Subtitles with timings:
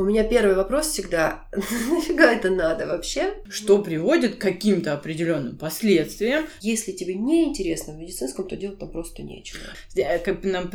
[0.00, 3.34] У меня первый вопрос всегда, нафига это надо вообще?
[3.50, 6.46] Что приводит к каким-то определенным последствиям.
[6.62, 9.60] Если тебе не интересно в медицинском, то делать там просто нечего.
[9.96, 10.70] Э, как, нам,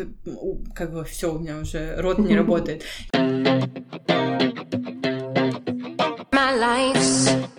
[0.76, 2.84] как бы все, у меня уже рот не работает.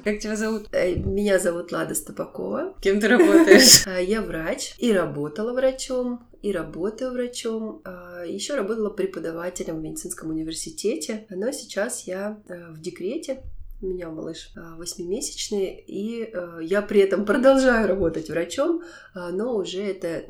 [0.06, 0.68] Как тебя зовут?
[0.70, 2.76] Э, меня зовут Лада Стопакова.
[2.80, 3.84] Кем ты работаешь?
[3.86, 7.82] А, я врач и работала врачом, и работаю врачом.
[7.84, 11.26] А, Еще работала преподавателем в медицинском университете.
[11.28, 13.42] Но сейчас я э, в декрете,
[13.82, 18.82] у меня малыш а, восьмимесячный, и э, я при этом продолжаю работать врачом,
[19.12, 20.22] но уже это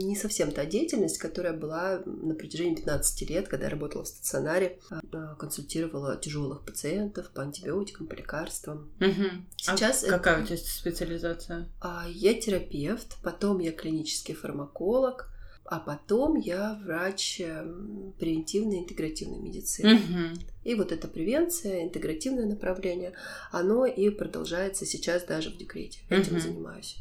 [0.00, 4.78] не совсем та деятельность, которая была на протяжении 15 лет, когда я работала в стационаре,
[5.38, 8.90] консультировала тяжелых пациентов по антибиотикам, по лекарствам.
[9.00, 9.24] Угу.
[9.56, 10.18] Сейчас а это...
[10.18, 11.68] какая у тебя специализация?
[11.80, 15.28] А, я терапевт, потом я клинический фармаколог,
[15.64, 19.94] а потом я врач эм, превентивной интегративной медицины.
[19.94, 20.40] Угу.
[20.64, 23.12] И вот эта превенция, интегративное направление,
[23.52, 26.00] оно и продолжается сейчас даже в декрете.
[26.08, 26.40] Этим угу.
[26.40, 26.96] занимаюсь.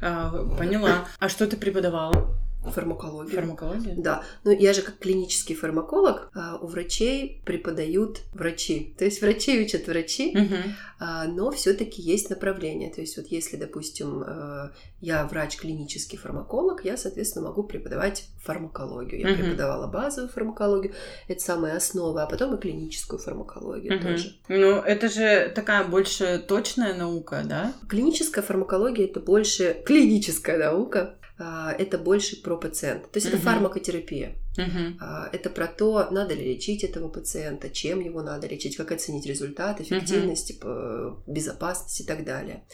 [0.00, 1.08] А, поняла.
[1.18, 2.34] А что ты преподавала?
[2.70, 3.34] Фармакологию.
[3.34, 3.94] Фармакология?
[3.96, 4.22] Да.
[4.44, 8.94] Ну, я же как клинический фармаколог, а, у врачей преподают врачи.
[8.98, 11.30] То есть врачи учат врачи, угу.
[11.32, 12.92] но все-таки есть направление.
[12.92, 19.20] То есть вот если, допустим, а, я врач клинический фармаколог, я, соответственно, могу преподавать фармакологию.
[19.20, 19.42] Я угу.
[19.42, 20.94] преподавала базовую фармакологию,
[21.28, 24.08] это самая основа, а потом и клиническую фармакологию угу.
[24.08, 24.36] тоже.
[24.48, 27.72] Ну, это же такая больше точная наука, да?
[27.88, 31.16] Клиническая фармакология это больше клиническая наука.
[31.38, 33.08] А, это больше про пациента.
[33.08, 34.36] То есть это фармакотерапия.
[34.56, 35.28] Uh-huh.
[35.32, 39.82] Это про то, надо ли лечить этого пациента, чем его надо лечить, как оценить результат,
[39.82, 41.18] эффективность, uh-huh.
[41.26, 42.64] безопасность и так далее.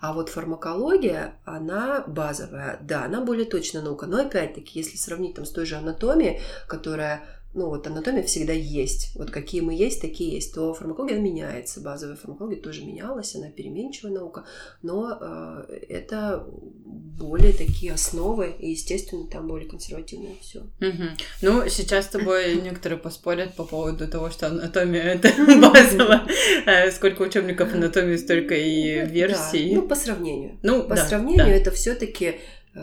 [0.00, 4.06] А вот фармакология, она базовая, да, она более точная наука.
[4.06, 9.14] Но опять-таки, если сравнить там с той же анатомией, которая ну вот анатомия всегда есть.
[9.14, 10.54] Вот какие мы есть, такие есть.
[10.54, 11.80] То фармакология меняется.
[11.80, 14.44] Базовая фармакология тоже менялась, она переменчивая наука,
[14.82, 20.60] но э, это более такие основы, и, естественно, там более консервативное все.
[20.60, 21.04] Угу.
[21.42, 25.28] Ну, сейчас с тобой некоторые поспорят по поводу того, что анатомия это
[25.60, 26.26] базово.
[26.66, 29.74] Э, сколько учебников анатомии, столько и версий.
[29.74, 30.58] Ну, по сравнению.
[30.62, 32.40] Ну, по сравнению это все-таки,
[32.74, 32.80] э,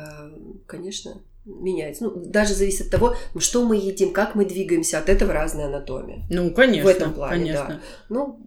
[0.67, 2.05] конечно, меняется.
[2.05, 4.99] Ну, даже зависит от того, что мы едим, как мы двигаемся.
[4.99, 6.25] От этого разная анатомия.
[6.29, 6.89] Ну, конечно.
[6.89, 7.67] В этом плане, конечно.
[7.67, 7.79] да.
[8.09, 8.39] Ну,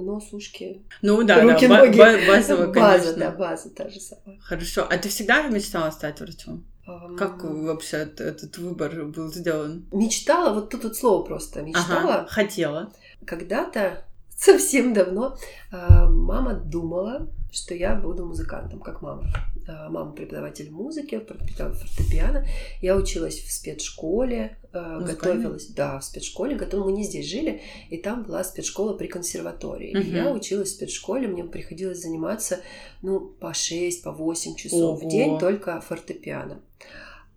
[0.00, 1.98] нос, ушки, Ну да, руки, да, ноги.
[1.98, 2.80] базово, конечно.
[2.80, 4.38] База, да, база та же самая.
[4.40, 4.86] Хорошо.
[4.88, 6.64] А ты всегда мечтала стать врачом?
[6.86, 7.16] Um...
[7.16, 9.86] Как вообще этот, этот выбор был сделан?
[9.92, 12.14] Мечтала, вот тут вот слово просто мечтала.
[12.14, 12.92] Ага, хотела.
[13.24, 14.04] Когда-то,
[14.36, 15.36] совсем давно,
[15.72, 19.24] а, мама думала, что я буду музыкантом, как мама.
[19.66, 22.46] А, мама преподаватель музыки, фортепиано.
[22.82, 26.90] Я училась в спецшколе, а, готовилась, да, в спецшколе, готовилась.
[26.90, 29.96] Мы не здесь жили, и там была спецшкола при консерватории.
[29.96, 30.10] Угу.
[30.10, 32.60] Я училась в спецшколе, мне приходилось заниматься,
[33.00, 35.06] ну, по 6, по 8 часов Ого.
[35.06, 36.60] в день только фортепиано.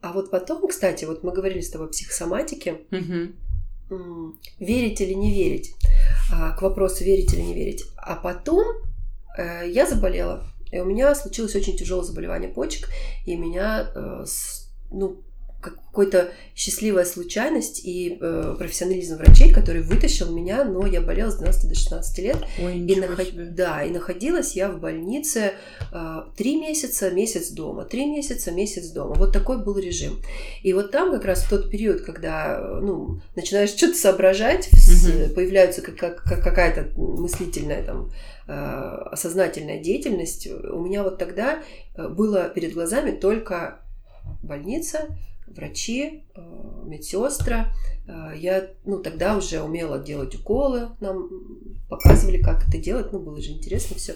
[0.02, 4.36] А вот потом, кстати, вот мы говорили с тобой о психосоматике, угу.
[4.60, 5.76] верить или не верить,
[6.32, 7.84] а, к вопросу верить или не верить.
[7.98, 8.87] А потом
[9.44, 10.44] я заболела.
[10.72, 12.90] И у меня случилось очень тяжелое заболевание почек,
[13.26, 14.26] и меня, э,
[14.92, 15.24] ну,
[15.62, 21.70] какой-то счастливая случайность и э, профессионализм врачей, который вытащил меня, но я болела с 12
[21.70, 22.38] до 16 лет.
[22.62, 23.28] Ой, и наход...
[23.28, 23.46] себе.
[23.46, 25.54] Да, и находилась я в больнице
[26.36, 29.16] три месяца, месяц дома, три месяца, месяц дома.
[29.16, 30.22] Вот такой был режим.
[30.62, 35.34] И вот там как раз в тот период, когда ну, начинаешь что-то соображать, угу.
[35.34, 38.12] появляется как, как, какая-то мыслительная там
[38.50, 41.62] Э, осознательная деятельность, у меня вот тогда
[41.96, 43.82] э, было перед глазами только
[44.42, 45.18] больница,
[45.48, 47.74] врачи, э, медсестра.
[48.38, 51.30] Я, ну, тогда уже умела делать уколы, нам
[51.90, 54.16] показывали, как это делать, ну, было же интересно все.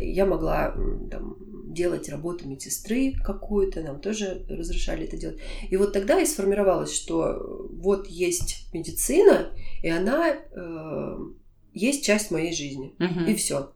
[0.00, 0.76] Я могла
[1.10, 1.36] там,
[1.74, 5.40] делать работу медсестры какую-то, нам тоже разрешали это делать.
[5.68, 9.48] И вот тогда и сформировалось, что вот есть медицина,
[9.82, 10.38] и она
[11.74, 12.94] есть часть моей жизни.
[13.00, 13.30] Угу.
[13.30, 13.72] И все.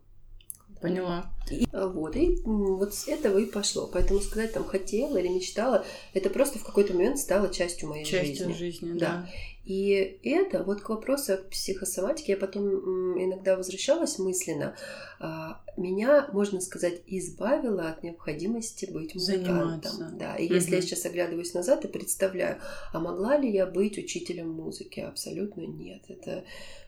[0.89, 1.33] Поняла.
[1.51, 3.89] И, а, вот, и вот с этого и пошло.
[3.93, 8.49] Поэтому сказать там хотела или мечтала, это просто в какой-то момент стало частью моей частью
[8.49, 8.53] жизни.
[8.53, 9.07] жизни, да.
[9.07, 9.29] да.
[9.65, 12.69] И это, вот к вопросу о психосоматике, я потом
[13.19, 14.77] иногда возвращалась мысленно,
[15.21, 19.93] а, меня, можно сказать, избавило от необходимости быть музыкантом.
[19.93, 20.17] Заниматься.
[20.19, 20.55] Да, и угу.
[20.55, 22.61] если я сейчас оглядываюсь назад и представляю,
[22.93, 25.01] а могла ли я быть учителем музыки?
[25.01, 26.03] Абсолютно нет.
[26.09, 26.45] Это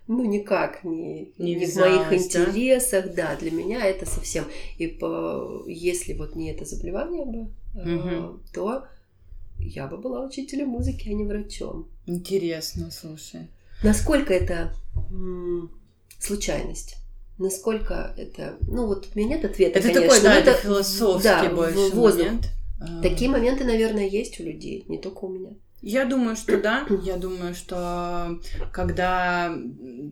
[0.08, 3.30] ну, никак не, не, не в моих интересах, да?
[3.34, 4.44] да, для меня это совсем.
[4.78, 8.40] И по, если вот не это заболевание бы, угу.
[8.52, 8.86] то
[9.58, 11.88] я бы была учителем музыки, а не врачом.
[12.06, 13.48] Интересно, слушай.
[13.82, 14.72] Насколько это
[15.10, 15.70] м-
[16.18, 16.96] случайность?
[17.38, 18.56] Насколько это...
[18.62, 21.94] Ну, вот у меня нет ответа, Это конечно, такой, да, но это философский да, больше
[21.94, 22.24] воздух.
[22.24, 22.48] момент.
[23.02, 25.50] Такие моменты, наверное, есть у людей, не только у меня.
[25.88, 26.84] Я думаю, что да.
[27.04, 28.40] Я думаю, что
[28.72, 29.56] когда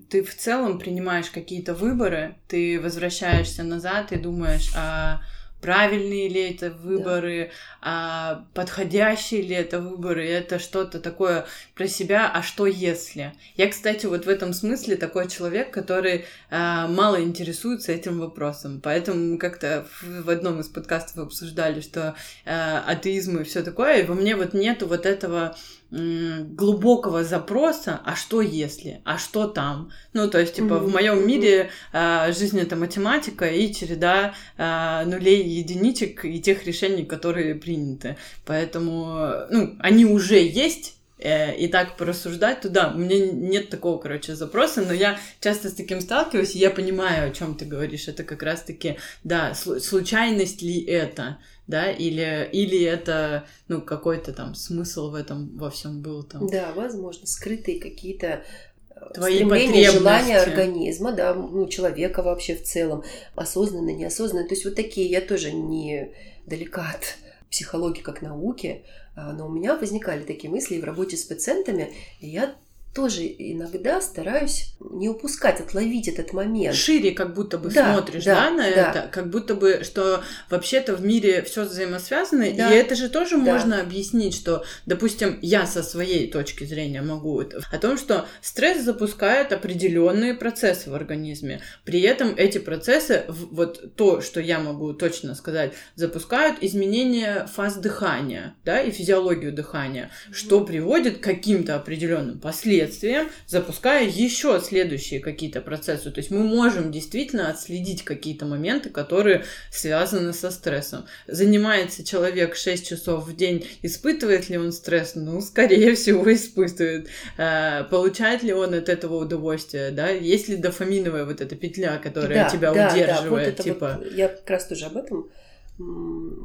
[0.09, 5.21] ты в целом принимаешь какие-то выборы, ты возвращаешься назад и думаешь, а
[5.65, 7.51] правильные ли это выборы,
[7.81, 13.33] а подходящие ли это выборы, это что-то такое про себя, а что если?
[13.57, 19.39] Я, кстати, вот в этом смысле такой человек, который а, мало интересуется этим вопросом, поэтому
[19.39, 22.15] как-то в, в одном из подкастов обсуждали, что
[22.45, 25.57] а, атеизм и все такое, и во мне вот нету вот этого
[25.95, 29.91] глубокого запроса, а что если, а что там.
[30.13, 30.81] Ну, то есть, типа, mm-hmm.
[30.81, 36.67] в моем мире а, жизнь это математика и череда а, нулей и единичек и тех
[36.67, 38.17] решений, которые приняты.
[38.45, 42.93] Поэтому, ну, они уже есть, э, и так порассуждать туда.
[42.95, 47.31] У меня нет такого, короче, запроса, но я часто с таким сталкиваюсь, и я понимаю,
[47.31, 48.09] о чем ты говоришь.
[48.09, 51.39] Это как раз-таки, да, случайность ли это?
[51.67, 56.47] Да, или, или это, ну, какой-то там смысл в этом во всем был там.
[56.47, 58.45] Да, возможно, скрытые какие-то
[58.91, 63.03] э, Твои стремления, желания организма, да, ну, человека вообще в целом,
[63.35, 64.47] осознанно, неосознанно.
[64.47, 66.13] То есть вот такие я тоже не
[66.47, 67.17] далека от
[67.51, 68.85] психологии как науки,
[69.17, 72.55] а, но у меня возникали такие мысли и в работе с пациентами, и я
[72.95, 76.77] тоже иногда стараюсь не упускать, отловить этот момент.
[76.77, 78.69] Шире как будто бы да, смотришь, да, да на да.
[78.69, 82.73] это, как будто бы, что вообще-то в мире все взаимосвязано, да.
[82.73, 83.43] и это же тоже да.
[83.43, 88.83] можно объяснить, что, допустим, я со своей точки зрения могу это, о том, что стресс
[88.83, 95.35] запускает определенные процессы в организме, при этом эти процессы, вот то, что я могу точно
[95.35, 100.35] сказать, запускают изменения фаз дыхания, да, и физиологию дыхания, mm-hmm.
[100.35, 106.11] что приводит к каким-то определенным последствиям следствием, запуская еще следующие какие-то процессы.
[106.11, 111.07] То есть мы можем действительно отследить какие-то моменты, которые связаны со стрессом.
[111.27, 115.15] Занимается человек 6 часов в день, испытывает ли он стресс?
[115.15, 117.09] Ну, скорее всего, испытывает.
[117.39, 119.91] А, получает ли он от этого удовольствие?
[119.91, 120.09] Да?
[120.09, 123.57] Есть ли дофаминовая вот эта петля, которая да, тебя да, удерживает?
[123.57, 124.01] Да, вот типа...
[124.03, 125.29] вот, я как раз тоже об этом,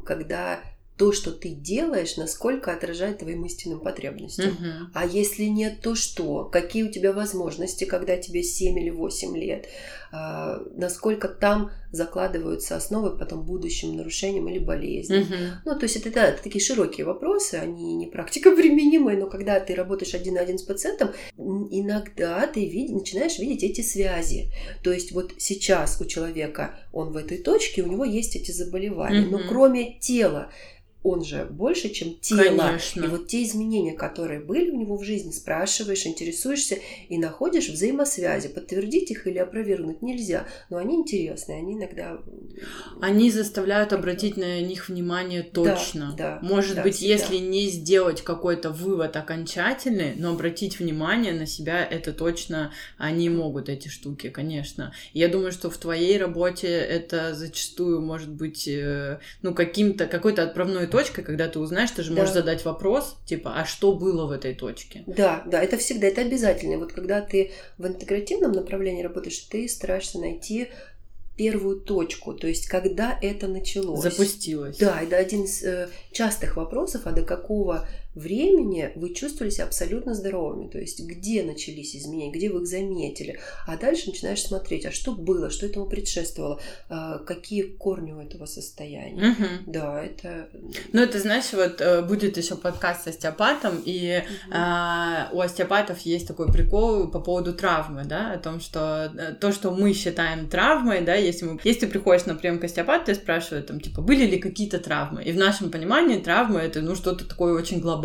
[0.04, 0.60] когда
[1.00, 4.48] то, что ты делаешь, насколько отражает твоим истинным потребностям.
[4.48, 4.90] Угу.
[4.92, 6.44] А если нет, то что?
[6.44, 9.66] Какие у тебя возможности, когда тебе 7 или 8 лет?
[10.12, 15.22] А, насколько там закладываются основы потом будущим нарушениям или болезням?
[15.22, 15.34] Угу.
[15.64, 19.58] Ну, то есть это, да, это такие широкие вопросы, они не практика применимые, но когда
[19.58, 24.52] ты работаешь один на один с пациентом, иногда ты вид- начинаешь видеть эти связи.
[24.82, 29.22] То есть вот сейчас у человека, он в этой точке, у него есть эти заболевания,
[29.22, 29.38] угу.
[29.38, 30.50] но кроме тела,
[31.02, 32.58] он же больше, чем тело.
[32.58, 33.04] Конечно.
[33.04, 38.48] И вот те изменения, которые были у него в жизни, спрашиваешь, интересуешься и находишь взаимосвязи.
[38.48, 42.18] Подтвердить их или опровергнуть нельзя, но они интересные, они иногда...
[43.00, 46.14] Они заставляют обратить на них внимание точно.
[46.18, 47.14] Да, да, Может да, быть, всегда.
[47.14, 53.68] если не сделать какой-то вывод окончательный, но обратить внимание на себя, это точно они могут,
[53.68, 54.92] эти штуки, конечно.
[55.14, 60.86] Я думаю, что в твоей работе это зачастую может быть, э, ну, каким-то, какой-то отправной
[60.90, 62.40] точкой, когда ты узнаешь, ты же можешь Да.
[62.40, 65.04] задать вопрос, типа, а что было в этой точке?
[65.06, 66.78] Да, да, это всегда, это обязательно.
[66.78, 70.68] Вот когда ты в интегративном направлении работаешь, ты стараешься найти
[71.36, 74.02] первую точку, то есть когда это началось.
[74.02, 74.76] Запустилось.
[74.76, 80.14] Да, это один из э, частых вопросов, а до какого времени вы чувствовали себя абсолютно
[80.14, 84.90] здоровыми, то есть где начались изменения, где вы их заметили, а дальше начинаешь смотреть, а
[84.90, 89.30] что было, что этому предшествовало, а, какие корни у этого состояния.
[89.30, 89.48] Мгм.
[89.66, 90.48] Да, это...
[90.92, 94.52] Ну, это, знаешь, вот э, будет еще подкаст с остеопатом, и Мгм.
[94.52, 99.52] а, у остеопатов есть такой прикол по поводу травмы, да, о том, что э, то,
[99.52, 103.14] что мы считаем травмой, да, если, мы, если ты приходишь на прием к остеопату, ты
[103.14, 107.24] спрашивают, там, типа, были ли какие-то травмы, и в нашем понимании травма это, ну, что-то
[107.24, 107.99] такое очень глобальное,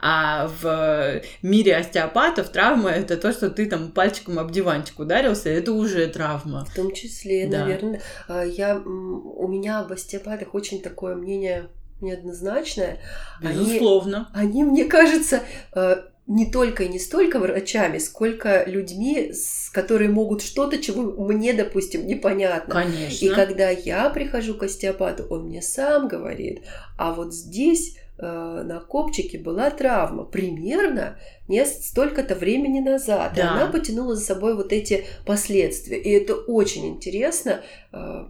[0.00, 5.72] а в мире остеопатов травма это то, что ты там пальчиком об диванчик ударился, это
[5.72, 6.64] уже травма.
[6.64, 7.60] В том числе, Да.
[7.60, 11.68] наверное, а, я, у меня об остеопатах очень такое мнение
[12.00, 12.98] неоднозначное.
[13.42, 14.30] Они- Безусловно.
[14.32, 15.40] Они, мне кажется,
[15.74, 15.96] э,
[16.26, 19.32] не только и не столько врачами, сколько людьми,
[19.72, 22.72] которые могут что-то, чего мне, допустим, непонятно.
[22.72, 23.24] Конечно.
[23.26, 26.62] И когда я прихожу к остеопату, он мне сам говорит,
[26.96, 27.96] а вот здесь
[28.26, 33.32] на копчике была травма, примерно не столько-то времени назад.
[33.34, 33.52] И Да.
[33.52, 35.98] она потянула за собой вот эти последствия.
[35.98, 37.62] И это очень интересно.
[37.92, 38.24] Э,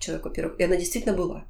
[0.00, 1.44] Человек, во-первых, и она действительно была.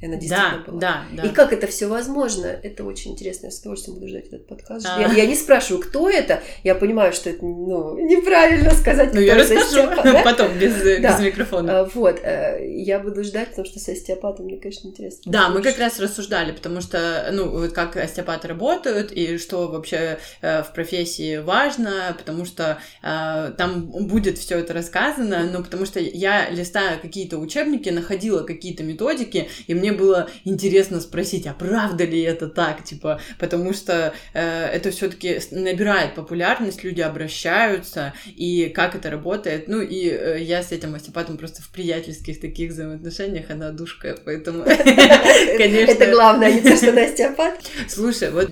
[0.00, 0.80] И она действительно да, была.
[0.80, 1.22] Да, да.
[1.24, 3.46] И как это все возможно, это очень интересно.
[3.46, 4.86] Я с удовольствием буду ждать этот подкаст.
[4.88, 5.00] А.
[5.00, 6.42] Я, я не спрашиваю, кто это.
[6.64, 9.12] Я понимаю, что это ну, неправильно сказать.
[9.12, 10.22] Ну, я расскажу да?
[10.24, 11.12] потом, без, Да.
[11.12, 11.80] без микрофона.
[11.80, 15.30] А, Вот, э, я буду ждать, потому что с остеопатом мне, конечно, интересно.
[15.30, 20.62] Да, мы как раз рассуждали, потому что, ну, как остеопаты работают и что вообще э,
[20.62, 26.48] в профессии важно, потому что э, там будет все это рассказано, но потому что я
[26.48, 32.48] листая какие-то учебники, находила какие-то методики, и мне было интересно спросить, а правда ли это
[32.48, 39.68] так, типа, потому что э, это все-таки набирает популярность, люди обращаются, и как это работает,
[39.68, 44.64] ну, и э, я с этим остеопатом просто в приятельских таких взаимоотношениях, она душка, поэтому,
[45.56, 45.92] конечно.
[45.92, 47.60] Это главное, а не то, что она остеопат.
[47.88, 48.50] Слушай, вот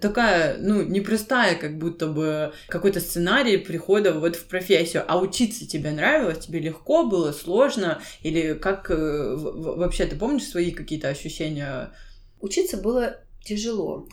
[0.00, 5.04] такая, ну, непростая, как будто бы какой-то сценарий прихода вот в профессию.
[5.06, 6.38] А учиться тебе нравилось?
[6.38, 8.00] Тебе легко было, сложно?
[8.22, 11.92] Или как э, вообще ты помнишь свои какие-то ощущения?
[12.40, 14.08] Учиться было тяжело.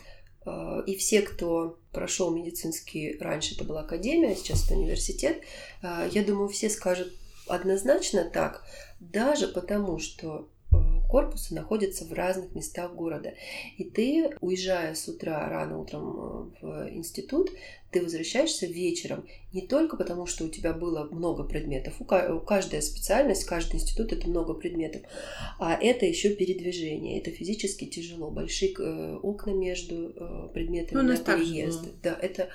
[0.46, 5.42] Э, И все, кто прошел медицинский, раньше это была академия, сейчас это университет,
[5.82, 7.12] э, я думаю, все скажут
[7.46, 8.64] однозначно так,
[9.00, 10.48] даже потому, что
[11.10, 13.34] корпусы находятся в разных местах города.
[13.76, 17.50] И ты, уезжая с утра рано утром э, в институт,
[17.90, 22.38] ты возвращаешься вечером не только потому, что у тебя было много предметов, у ка- у
[22.40, 25.02] каждая специальность, каждый институт это много предметов,
[25.58, 31.16] а это еще передвижение, это физически тяжело, большие э, окна между э, предметами Ну, на
[31.16, 31.88] переезды.
[31.88, 31.96] было.
[32.02, 32.48] Да, это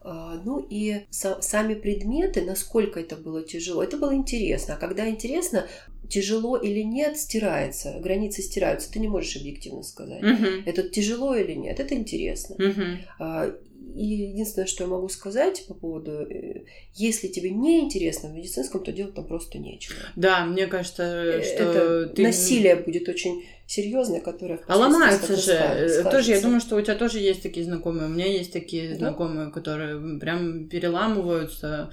[0.00, 4.74] а, ну и са- сами предметы, насколько это было тяжело, это было интересно.
[4.74, 5.66] А когда интересно,
[6.08, 10.22] тяжело или нет, стирается, границы стираются, ты не можешь объективно сказать.
[10.22, 10.62] Мгм.
[10.66, 12.56] Это тяжело или нет, это интересно.
[13.18, 13.50] А,
[13.94, 18.84] И единственное, что я могу сказать по поводу, э, если тебе не интересно в медицинском,
[18.84, 19.96] то делать там просто нечего.
[20.14, 22.22] Да, мне кажется, Э, что это ты...
[22.22, 25.40] насилие будет очень серьезное, которое А ломаются же.
[25.50, 26.10] ска- э, скажется.
[26.10, 28.06] Тоже, я думаю, что у тебя тоже есть такие знакомые.
[28.06, 28.96] У меня есть такие Да.
[28.96, 31.90] знакомые, которые прям переламываются,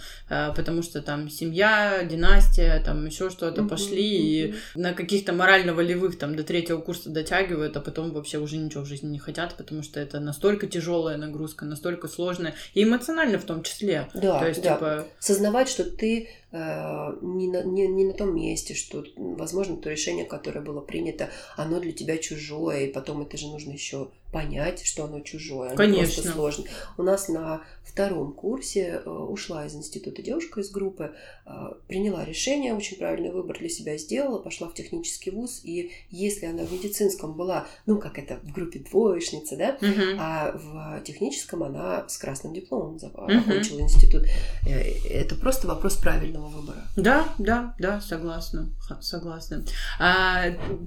[0.56, 6.36] потому что там семья, династия, там еще что-то Мгм, пошли и на каких-то морально-волевых там
[6.36, 10.00] до третьего курса дотягивают, а потом вообще уже ничего в жизни не хотят, потому что
[10.00, 14.10] это настолько тяжелая нагрузка, настолько сложная и эмоционально в том числе.
[14.14, 14.76] Да, То есть, да.
[14.76, 16.30] типа, сознавать, что ты
[17.22, 21.80] не, на, не, не на том месте, что, возможно, то решение, которое было принято, оно
[21.80, 25.68] для тебя чужое, и потом это же нужно еще понять, что оно чужое.
[25.70, 26.14] оно Конечно.
[26.14, 26.66] просто сложно.
[26.98, 31.14] У нас на втором курсе э, ушла из института девушка из группы,
[31.46, 31.52] э,
[31.88, 36.66] приняла решение, очень правильный выбор для себя сделала, пошла в технический вуз, и если она
[36.66, 40.18] в медицинском была, ну, как это, в группе двоечница, да, мгм.
[40.20, 43.40] а в техническом она с красным дипломом за- Мгм.
[43.40, 44.24] окончила институт.
[44.68, 46.84] Э, Это просто вопрос правильного выбора.
[46.96, 48.70] Да, да, да, согласна,
[49.02, 49.64] согласна.
[50.00, 50.46] А,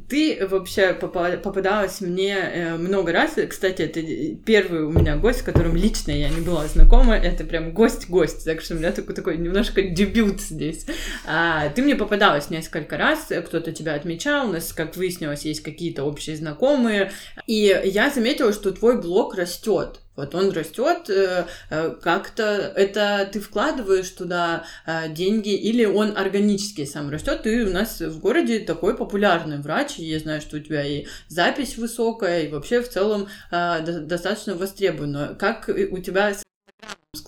[0.09, 3.33] ты вообще попа- попадалась мне э, много раз.
[3.49, 4.01] Кстати, это
[4.45, 7.17] первый у меня гость, с которым лично я не была знакома.
[7.17, 10.87] Это прям гость-гость, так что у меня такой, такой немножко дебют здесь.
[11.27, 16.05] А, ты мне попадалась несколько раз, кто-то тебя отмечал, у нас, как выяснилось, есть какие-то
[16.05, 17.13] общие знакомые.
[17.47, 20.01] И я заметила, что твой блог растет.
[20.19, 26.85] Вот он растет, э, э, как-то это ты вкладываешь туда э, деньги, или он органически
[26.87, 27.43] сам растет.
[27.45, 31.07] Ты у нас в городе такой популярный врач, и я знаю, что у тебя и
[31.29, 35.37] запись высокая, и вообще в целом до- достаточно востребовано.
[35.39, 36.35] Как и у тебя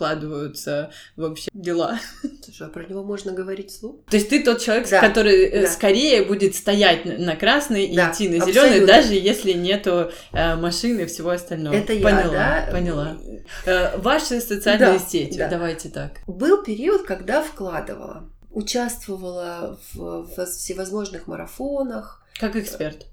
[0.05, 1.99] складываются вообще дела?
[2.45, 4.05] Слушай, а про него можно говорить вслух?
[4.11, 5.71] То есть ты тот человек, Да, который э, да.
[5.71, 11.03] скорее будет стоять на- красный и Да, идти на зеленый, даже если нету э, машины
[11.03, 11.75] и всего остального.
[11.75, 12.69] Это я, поняла, да?
[12.71, 13.19] поняла.
[13.65, 15.49] Э, ваши социальные Да, сети, да.
[15.49, 16.13] давайте так.
[16.27, 18.29] Был период, когда вкладывала.
[18.51, 22.23] Участвовала в, в всевозможных марафонах.
[22.39, 23.07] Как эксперт.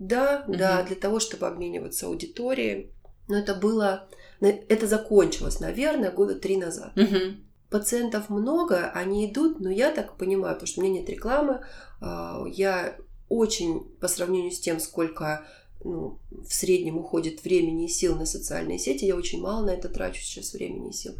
[0.00, 0.58] Да, Мгм.
[0.58, 2.90] да, для того, чтобы обмениваться аудиторией.
[3.28, 4.08] Но это было...
[4.40, 6.96] Это закончилось, наверное, года три назад.
[6.96, 7.44] Мгм.
[7.70, 11.64] Пациентов много, они идут, но я так понимаю, потому что у меня нет рекламы,
[12.00, 12.96] а, я
[13.28, 15.44] очень, по сравнению с тем, сколько
[15.84, 19.88] ну, в среднем уходит времени и сил на социальные сети, я очень мало на это
[19.88, 21.14] трачу сейчас времени и сил.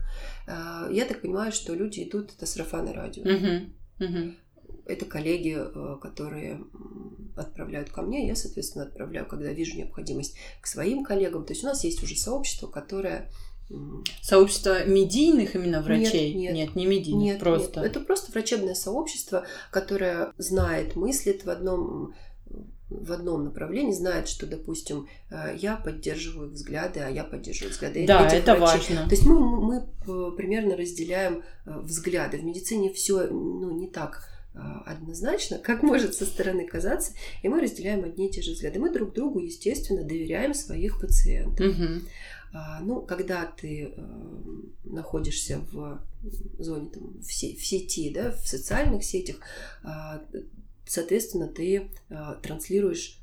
[0.47, 3.25] А, Я так понимаю, что люди идут, это сарафаны радио.
[3.25, 3.75] Мгм.
[3.99, 4.37] Мгм.
[4.89, 6.65] Это коллеги, э, которые
[7.37, 11.45] отправляют ко мне, я, соответственно, отправляю, когда вижу необходимость к своим коллегам.
[11.45, 13.31] То есть у нас есть уже сообщество, которое
[14.23, 16.33] Сообщество медийных именно врачей?
[16.33, 16.75] нет.
[16.75, 17.81] не медийных, Нет, просто.
[17.81, 17.91] нет.
[17.91, 22.15] Это просто врачебное сообщество, которое знает, мыслит в одном
[22.89, 28.27] в одном направлении, знает, что, допустим, э, я поддерживаю взгляды, а я поддерживаю взгляды Да,
[28.27, 28.97] этих это врачей.
[28.97, 29.05] важно.
[29.05, 32.39] То есть мы, мы э, примерно разделяем взгляды.
[32.39, 34.25] В медицине все ну, не так
[34.87, 37.13] однозначно, как может со стороны казаться,
[37.43, 38.79] и мы разделяем одни и те же взгляды.
[38.79, 41.67] Мы друг другу, естественно, доверяем своих пациентов.
[41.67, 42.03] Угу.
[42.81, 44.17] Ну, когда ты э,
[44.85, 46.03] находишься в
[46.59, 49.37] зоне, там, в, сети, да, в социальных сетях,
[49.83, 50.23] а,
[50.87, 51.91] соответственно, ты
[52.43, 53.21] транслируешь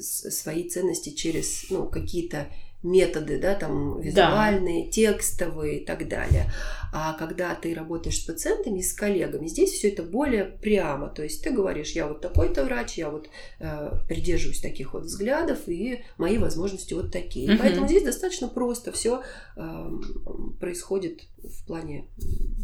[0.00, 2.48] свои ценности через ну, какие-то
[2.82, 4.90] методы, да, там визуальные, да.
[4.90, 6.50] текстовые и так далее.
[6.92, 11.08] А когда ты работаешь с пациентами, с коллегами, здесь все это более прямо.
[11.08, 13.28] То есть ты говоришь, я вот такой-то врач, я вот
[13.60, 17.52] э, придерживаюсь таких вот взглядов, и мои возможности вот такие.
[17.52, 17.62] Угу.
[17.62, 19.22] Поэтому здесь достаточно просто все
[19.56, 19.90] э,
[20.60, 22.06] происходит в плане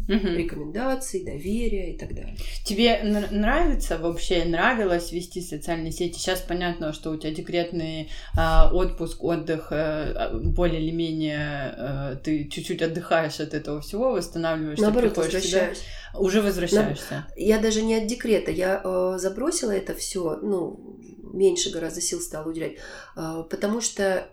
[0.07, 0.27] угу.
[0.27, 2.37] рекомендаций, доверия и так далее.
[2.65, 6.17] Тебе нравится вообще, нравилось вести социальные сети?
[6.17, 10.04] Сейчас понятно, что у тебя декретный э, отпуск, отдых, э,
[10.43, 15.79] более или менее э, ты чуть-чуть отдыхаешь от этого всего, восстанавливаешься, Наоборот, возвращаюсь.
[15.79, 17.25] Себя, уже возвращаешься.
[17.35, 20.99] Я даже не от декрета, я э, забросила это все, ну,
[21.33, 22.77] меньше гораздо сил стала уделять,
[23.15, 24.27] э, потому что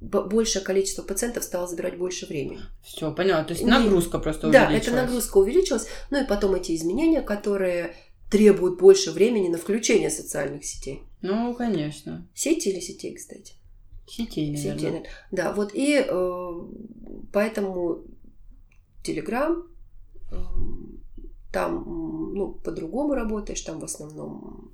[0.00, 2.60] большее количество пациентов стало забирать больше времени.
[2.84, 3.44] Все, понятно.
[3.44, 4.70] То есть нагрузка и, просто увеличилась.
[4.70, 5.86] Да, эта нагрузка увеличилась.
[6.10, 7.94] Ну и потом эти изменения, которые
[8.30, 11.02] требуют больше времени на включение социальных сетей.
[11.22, 12.26] Ну, конечно.
[12.34, 13.54] Сети или сетей, кстати?
[14.06, 15.00] Сетей, наверное.
[15.00, 15.52] Сетей, да.
[15.52, 16.52] Вот и э,
[17.32, 18.04] поэтому
[19.02, 19.66] Телеграм,
[20.30, 20.36] э,
[21.52, 24.72] там ну, по-другому работаешь, там в основном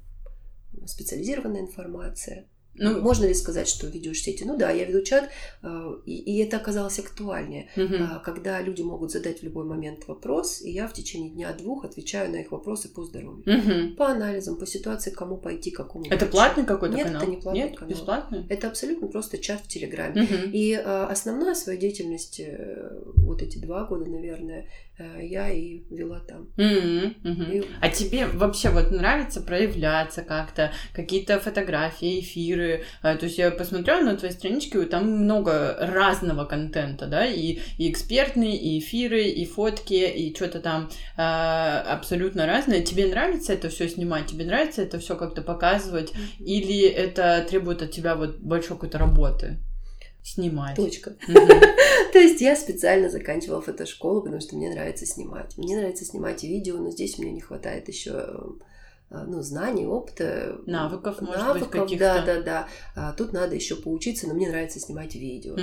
[0.87, 2.49] специализированная информация.
[2.75, 4.45] Ну, можно ли сказать, что ведешь сети?
[4.45, 5.29] Ну да, я веду чат,
[5.63, 8.21] э, и, и это оказалось актуальнее, угу.
[8.25, 12.37] когда люди могут задать в любой момент вопрос, и я в течение дня-двух отвечаю на
[12.37, 13.43] их вопросы по здоровью.
[13.47, 13.97] Угу.
[13.97, 16.33] По анализам, по ситуации, кому пойти, какому Это врачу.
[16.33, 17.23] платный какой-то Нет, канал?
[17.23, 17.91] это не платный Нет, канал.
[17.91, 18.47] бесплатный?
[18.49, 20.23] Это абсолютно просто чат в Телеграме.
[20.23, 20.51] Угу.
[20.53, 24.69] И а, основная своя деятельность, э, вот эти два года, наверное,
[24.99, 26.49] я и вела там.
[26.57, 27.59] Mm-hmm, mm-hmm.
[27.59, 27.69] И...
[27.81, 32.85] А тебе вообще вот нравится проявляться как-то, какие-то фотографии, эфиры?
[33.03, 38.57] То есть я посмотрела на твои странички, там много разного контента, да, и, и экспертные,
[38.57, 42.83] и эфиры, и фотки, и что-то там э, абсолютно разное.
[42.83, 44.27] Тебе нравится это все снимать?
[44.27, 46.13] Тебе нравится это все как-то показывать?
[46.13, 46.45] Mm-hmm.
[46.45, 49.59] Или это требует от тебя вот большой какой-то работы?
[50.23, 50.77] Снимать.
[50.77, 51.17] Точка.
[52.13, 55.57] То есть я специально заканчивала фотошколу, потому что мне нравится снимать.
[55.57, 58.11] Мне нравится снимать видео, но здесь мне не хватает еще
[59.11, 60.61] э, ну, знаний, опыта.
[60.67, 62.05] Навыков, может навыков, быть, каких-то.
[62.05, 62.69] Да, да, да.
[62.95, 65.57] А, тут надо еще поучиться, но мне нравится снимать видео.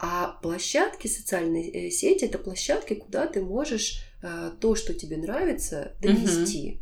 [0.00, 5.92] А площадки, социальные э, сети, это площадки, куда ты можешь а, то, что тебе нравится,
[6.00, 6.80] донести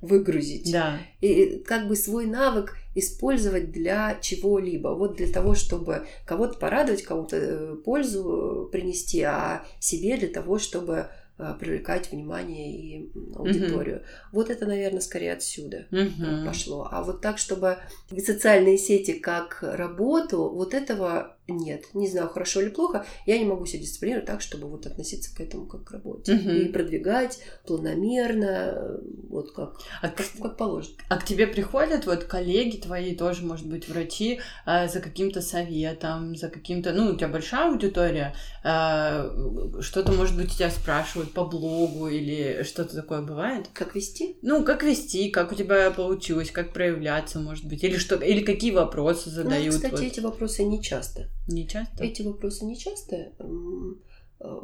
[0.00, 0.70] выгрузить.
[0.72, 1.00] Да.
[1.20, 4.88] И как бы свой навык использовать для чего-либо.
[4.88, 11.08] Вот для того, чтобы кого-то порадовать, кому-то э, пользу принести, а себе для того, чтобы
[11.38, 13.96] э, привлекать внимание и аудиторию.
[13.96, 14.04] Угу.
[14.32, 16.46] Вот это, наверное, скорее отсюда угу.
[16.46, 16.88] пошло.
[16.90, 17.78] А вот так, чтобы
[18.18, 23.64] социальные сети как работу, вот этого нет, не знаю, хорошо или плохо, я не могу
[23.64, 26.34] себя дисциплинировать так, чтобы вот относиться к этому как к работе.
[26.34, 26.50] Угу.
[26.50, 30.94] И продвигать планомерно, вот как, а как, как положено.
[31.08, 36.36] А к тебе приходят вот коллеги твои, тоже, может быть, врачи, э, за каким-то советом,
[36.36, 36.92] за каким-то...
[36.92, 42.94] Ну, у тебя большая аудитория, э, что-то, может быть, тебя спрашивают по блогу или что-то
[42.94, 43.68] такое бывает?
[43.72, 44.36] Как вести?
[44.42, 48.72] Ну, как вести, как у тебя получилось, как проявляться, может быть, или что, или какие
[48.72, 49.74] вопросы задают?
[49.74, 50.02] Ну, кстати, вот.
[50.02, 51.30] эти вопросы не часто.
[51.48, 52.04] Не часто?
[52.04, 53.32] Эти вопросы не часто.
[54.40, 54.60] Э,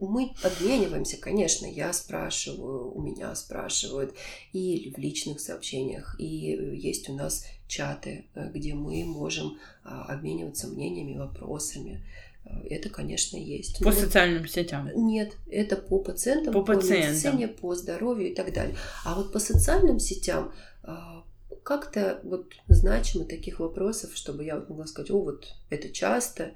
[0.00, 4.14] мы обмениваемся, конечно, я спрашиваю, у меня спрашивают,
[4.52, 10.68] и в личных сообщениях, и есть у нас чаты, э, где мы можем а, обмениваться
[10.68, 12.02] мнениями, вопросами.
[12.44, 13.78] Э, это, конечно, есть.
[13.80, 14.88] По Но социальным сетям?
[14.94, 17.12] Нет, это по пациентам, по, по пациентам.
[17.12, 18.76] медицине, по здоровью и так далее.
[19.04, 21.24] А вот по социальным сетям а,
[21.62, 26.52] как-то вот значимо таких вопросов, чтобы я вот могла сказать, о, вот это часто,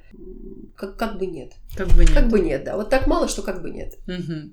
[0.76, 1.52] как, как бы нет.
[1.76, 2.12] Как бы нет.
[2.12, 2.76] Как бы нет, да.
[2.76, 3.94] Вот так мало, что как бы нет.
[4.06, 4.50] Угу.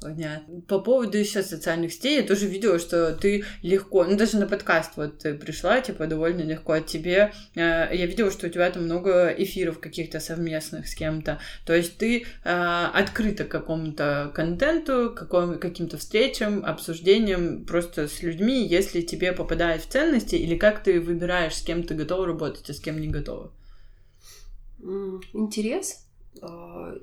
[0.00, 0.62] Понятно.
[0.62, 4.92] По поводу еще социальных сетей, я тоже видела, что ты легко, ну даже на подкаст
[4.96, 7.32] вот ты пришла, типа довольно легко от тебе.
[7.54, 11.38] Э, я видела, что у тебя там много эфиров каких-то совместных с кем-то.
[11.66, 18.66] То есть ты э, открыта к какому-то контенту, какому, каким-то встречам, обсуждениям просто с людьми,
[18.66, 22.72] если тебе попадает в ценности, или как ты выбираешь, с кем ты готова работать, а
[22.72, 23.52] с кем не готова?
[25.32, 26.06] Интерес.
[26.40, 26.94] А,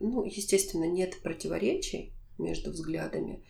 [0.00, 3.42] ну, естественно, нет противоречий между взглядами.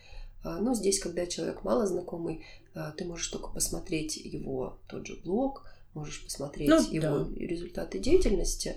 [0.43, 5.15] А, но здесь, когда человек мало знакомый, а, ты можешь только посмотреть его тот же
[5.23, 7.35] блог, можешь посмотреть ну, его да.
[7.35, 8.75] результаты деятельности.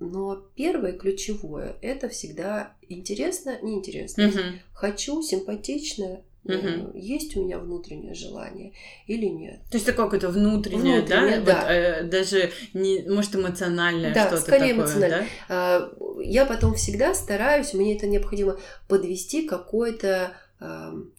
[0.00, 4.26] Но первое ключевое это всегда интересно, неинтересно.
[4.28, 4.38] Угу.
[4.72, 6.90] Хочу, симпатично, Мгм.
[6.94, 8.72] есть у меня внутреннее желание
[9.06, 9.60] или нет.
[9.70, 11.44] То есть это какое-то внутреннее, Внутреннее, да?
[11.44, 11.60] да.
[11.62, 15.20] Вот, э, даже не, может, эмоциональное Да, что-то скорее такое, эмоциональное.
[15.20, 15.26] да?
[15.48, 21.12] А, Я потом всегда стараюсь, мне это необходимо подвести какой-то ам,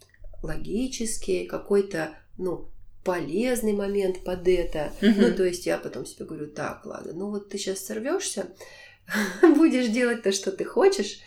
[0.43, 2.69] логический, какой-то, ну,
[3.03, 4.91] полезный момент под это.
[5.01, 5.21] Мгм.
[5.21, 8.47] Ну, то есть я потом себе говорю, так, ладно, ну вот ты сейчас сорвешься,
[9.41, 11.19] будешь делать то, что ты хочешь,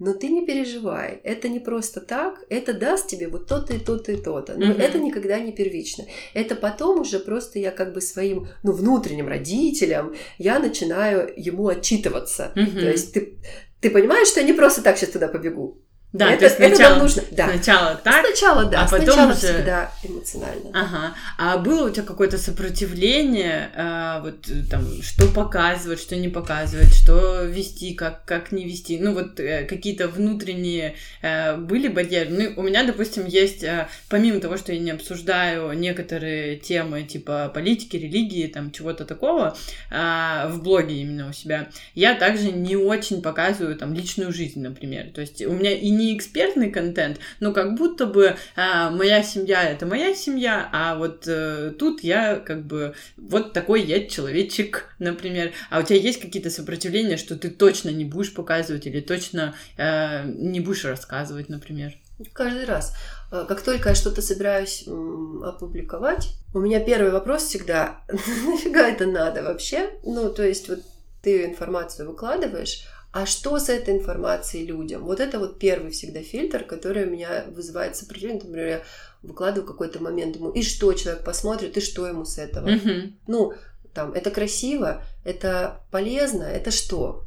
[0.00, 4.12] но ты не переживай, это не просто так, это даст тебе вот то-то и то-то
[4.12, 4.54] и то-то.
[4.58, 4.80] Но Мгм.
[4.80, 6.06] это никогда не первично.
[6.34, 12.52] Это потом уже просто я как бы своим, ну, внутренним родителям, я начинаю ему отчитываться.
[12.56, 12.80] Мгм.
[12.80, 13.38] То есть ты,
[13.80, 15.82] ты понимаешь, что я не просто так сейчас туда побегу.
[16.12, 17.22] Да, это, то есть это нам сначала, нужно.
[17.30, 17.48] Да.
[17.48, 20.70] сначала так, Сначала, да, а потом сначала уже- всегда эмоционально.
[20.74, 21.14] Ага.
[21.38, 26.92] А было у тебя какое-то сопротивление, а, вот э, там, что показывать, что не показывать,
[26.94, 28.98] что вести, как, как не вести?
[28.98, 32.30] Ну, вот э, какие-то внутренние э, были барьеры.
[32.30, 37.50] Ну, у меня, допустим, есть, э, помимо того, что я не обсуждаю некоторые темы типа
[37.54, 39.56] политики, религии, там, чего-то такого,
[39.90, 45.10] а, в блоге именно у себя, я также не очень показываю там личную жизнь, например.
[45.14, 49.62] То есть у меня и не экспертный контент, но как будто бы а, моя семья
[49.62, 55.52] это моя семья, а вот э, тут я как бы вот такой я человечек, например.
[55.70, 60.24] А у тебя есть какие-то сопротивления, что ты точно не будешь показывать или точно э,
[60.26, 61.94] не будешь рассказывать, например?
[62.32, 62.94] Каждый раз.
[63.32, 69.42] Э, Как только я что-то собираюсь опубликовать, у меня первый вопрос всегда, нафига это надо
[69.42, 69.90] вообще?
[70.02, 70.80] Ну, то есть вот
[71.22, 75.04] ты информацию выкладываешь, а что с этой информацией людям?
[75.04, 78.42] Вот это вот первый всегда фильтр, который у меня вызывает сопротивление.
[78.44, 78.82] Например, я
[79.22, 82.68] выкладываю какой-то момент, думаю, и что человек посмотрит, и что ему с этого?
[82.68, 83.16] Мгм.
[83.26, 83.52] Ну,
[83.92, 87.24] там, это красиво, это полезно, это что?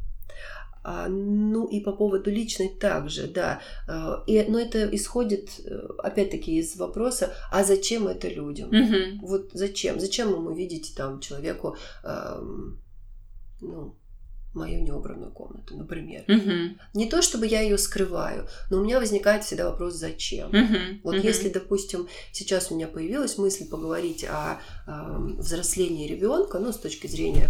[0.85, 3.61] А, ну и по поводу личной также, да.
[3.87, 8.69] А, и, но это исходит, э, опять-таки, из вопроса, а зачем это людям?
[8.69, 9.19] Мгм.
[9.21, 9.99] Вот зачем?
[9.99, 12.79] Зачем ему видеть там человеку, ам,
[13.61, 13.95] ну,
[14.53, 16.23] мою неубранную комнату, например?
[16.27, 16.77] Мгм.
[16.93, 20.49] Не то, чтобы я ее скрываю, но у меня возникает всегда вопрос, зачем?
[20.49, 21.01] Мгм.
[21.03, 21.23] Вот Мгм.
[21.23, 27.07] если, допустим, сейчас у меня появилась мысль поговорить о, эм, взрослении ребенка, ну, с точки
[27.07, 27.49] зрения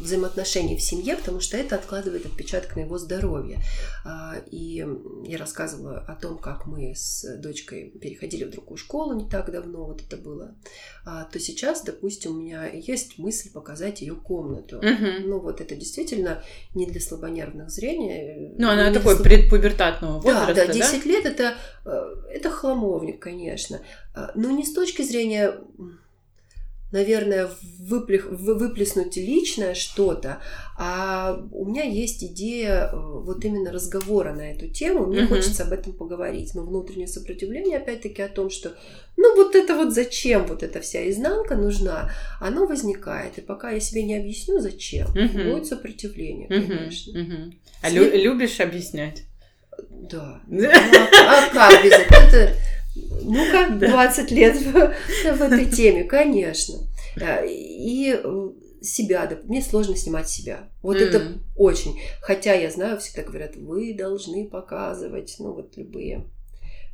[0.00, 3.58] взаимоотношений в семье, потому что это откладывает отпечаток на его здоровье.
[4.04, 4.84] А, И
[5.24, 9.84] я рассказывала о том, как мы с дочкой переходили в другую школу не так давно,
[9.84, 10.56] вот это было.
[11.04, 14.78] А, То сейчас, допустим, у меня есть мысль показать ее комнату.
[14.82, 15.28] Мгм.
[15.28, 16.42] Ну вот это действительно
[16.74, 18.54] не для слабонервных зрения.
[18.58, 20.72] Ну, она такой слабо- предпубертатного да, возраста, да, да?
[20.72, 21.90] 10 лет это, э,
[22.30, 23.80] это хламовник, конечно.
[24.14, 25.54] А, Но не с точки зрения,
[26.92, 27.48] наверное,
[27.80, 30.38] выплех- вы- выплеснуть личное что-то,
[30.78, 35.06] а у меня есть идея э, вот именно разговора на эту тему.
[35.06, 35.28] Мне Мгм.
[35.28, 36.54] хочется об этом поговорить.
[36.54, 38.72] Но внутреннее сопротивление, опять-таки, о том, что
[39.16, 43.38] ну вот это вот зачем вот эта вся изнанка нужна, оно возникает.
[43.38, 45.50] И пока я себе не объясню, зачем, Мгм.
[45.52, 47.18] будет сопротивление, конечно.
[47.20, 47.54] Мгм.
[47.82, 49.22] А лю- любишь объяснять?
[49.90, 50.40] Да.
[50.48, 52.50] Ну, а, а как без этого?
[52.94, 53.88] Ну-ка, Да.
[53.88, 56.78] 20 лет в, в этой теме, конечно.
[57.20, 58.48] А, И э,
[58.82, 60.68] себя, доп- мне сложно снимать себя.
[60.82, 62.00] Вот это очень.
[62.20, 66.24] Хотя я знаю, всегда говорят, вы должны показывать, ну вот любые.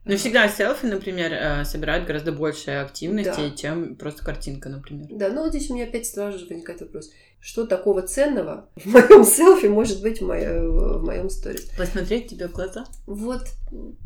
[0.08, 3.56] Ну, всегда селфи, например, э, собирают гораздо больше активности, Да.
[3.56, 5.06] чем просто картинка, например.
[5.10, 8.86] Да, но вот здесь у меня опять сразу же возникает вопрос, что такого ценного в
[8.86, 11.70] моем селфи может быть в, моё- в моем сторис?
[11.76, 12.86] Посмотреть тебе в глаза.
[13.06, 13.42] Вот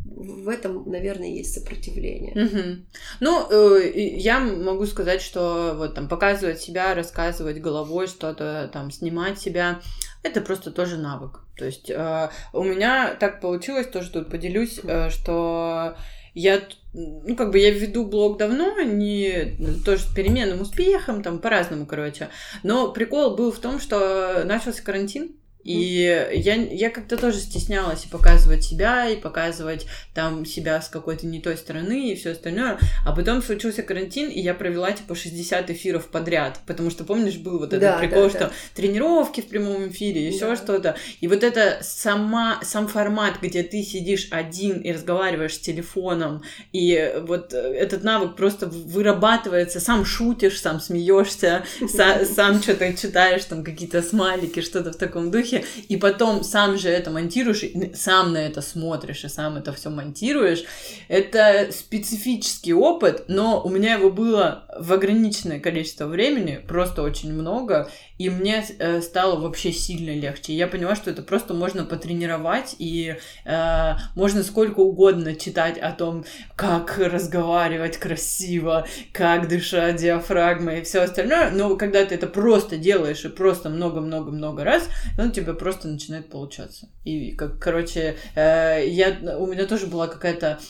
[0.04, 2.34] в этом, наверное, есть сопротивление.
[2.34, 2.86] Мгм.
[3.20, 9.38] Ну, э, я могу сказать, что вот там показывать себя, рассказывать головой что-то, там снимать
[9.38, 9.80] себя,
[10.22, 11.40] это просто тоже навык.
[11.56, 15.96] То есть э, у меня так получилось, тоже тут поделюсь, э, что
[16.34, 16.60] я,
[16.92, 22.28] ну, как бы я веду блог давно, не тоже с переменным успехом, там по-разному, короче.
[22.62, 28.08] Но прикол был в том, что начался карантин, и я, я как-то тоже стеснялась и
[28.08, 32.78] показывать себя, и показывать там себя с какой-то не той стороны и все остальное.
[33.06, 36.60] А потом случился карантин, и я провела типа 60 эфиров подряд.
[36.66, 38.50] Потому что, помнишь, был вот этот Да, прикол, да, что да.
[38.74, 40.56] тренировки в прямом эфире, еще Да.
[40.56, 40.96] что-то.
[41.20, 47.14] И вот это сама, сам формат, где ты сидишь один и разговариваешь с телефоном, и
[47.26, 54.02] вот этот навык просто вырабатывается, сам шутишь, сам смеешься, са- сам что-то читаешь, там какие-то
[54.02, 55.51] смайлики, что-то в таком духе.
[55.52, 59.90] Видюхи, и потом сам же это монтируешь, сам на это смотришь, и сам это все
[59.90, 60.64] монтируешь.
[61.08, 67.90] Это специфический опыт, но у меня его было в ограниченное количество времени, просто очень много,
[68.22, 70.52] и мне э, стало вообще сильно легче.
[70.52, 76.24] Я поняла, что это просто можно потренировать, и э, можно сколько угодно читать о том,
[76.54, 83.24] как разговаривать красиво, как дышать диафрагмой и все остальное, но когда ты это просто делаешь
[83.24, 86.88] и просто много-много-много раз, он у тебя просто начинает получаться.
[87.04, 90.60] И, как, короче, э, я, у меня тоже была какая-то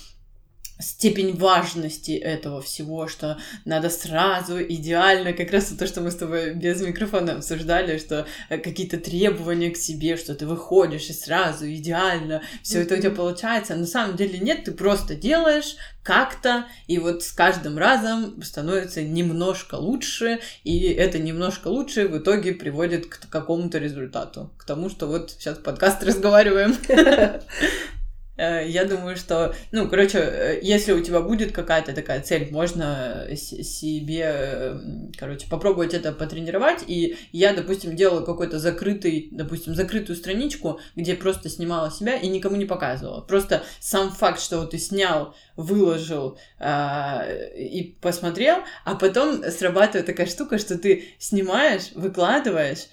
[0.82, 6.54] степень важности этого всего, что надо сразу идеально, как раз то, что мы с тобой
[6.54, 12.42] без микрофона обсуждали, что э, какие-то требования к себе, что ты выходишь и сразу идеально,
[12.62, 12.82] все mm-hmm.
[12.82, 13.74] это у тебя получается.
[13.76, 19.76] На самом деле нет, ты просто делаешь как-то, и вот с каждым разом становится немножко
[19.76, 25.30] лучше, и это немножко лучше в итоге приводит к какому-то результату, к тому, что вот
[25.30, 26.76] сейчас подкаст разговариваем.
[28.36, 33.28] Э, я думаю, что, ну, короче, э, если у тебя будет какая-то такая цель, можно
[33.36, 34.78] себе, э,
[35.18, 36.82] короче, попробовать это потренировать.
[36.86, 42.56] И я, допустим, делала какой-то закрытый, допустим, закрытую страничку, где просто снимала себя и никому
[42.56, 43.20] не показывала.
[43.20, 50.26] Просто сам факт, что вот ты снял, выложил э, и посмотрел, а потом срабатывает такая
[50.26, 52.86] штука, что ты снимаешь, выкладываешь,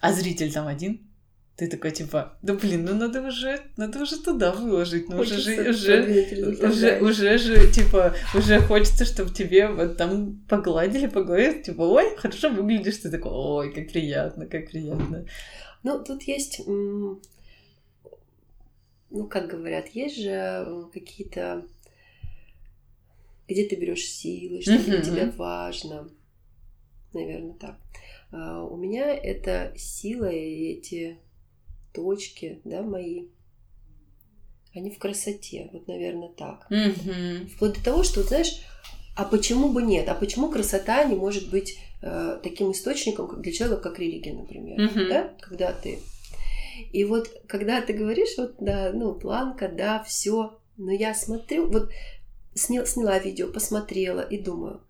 [0.00, 1.11] а зритель там один
[1.62, 5.70] ты такой, типа, да блин, ну надо уже, надо уже туда выложить, ну уже же,
[5.70, 6.02] уже,
[6.60, 12.16] уже, уже же, типа, уже хочется, чтобы тебе вот там погладили по голове, типа, ой,
[12.16, 15.24] хорошо выглядишь, ты такой, ой, как приятно, как приятно.
[15.84, 17.20] Ну, тут есть, ну,
[19.30, 21.64] как говорят, есть же какие-то,
[23.46, 26.08] где ты берешь силы, что для тебя важно,
[27.12, 27.76] наверное, так.
[28.32, 31.18] А у меня это сила и эти
[31.92, 33.28] точки, да, мои,
[34.74, 36.66] они в красоте, вот, наверное, так.
[36.70, 37.48] Mm-hmm.
[37.48, 38.62] Вплоть до того, что, знаешь,
[39.16, 40.08] а почему бы нет?
[40.08, 45.08] А почему красота не может быть э, таким источником для человека, как религия, например, mm-hmm.
[45.08, 45.34] да?
[45.40, 45.98] Когда ты...
[46.92, 51.90] И вот, когда ты говоришь, вот, да, ну, планка, да, все, но я смотрю, вот
[52.54, 54.80] сняла, сняла видео, посмотрела и думаю,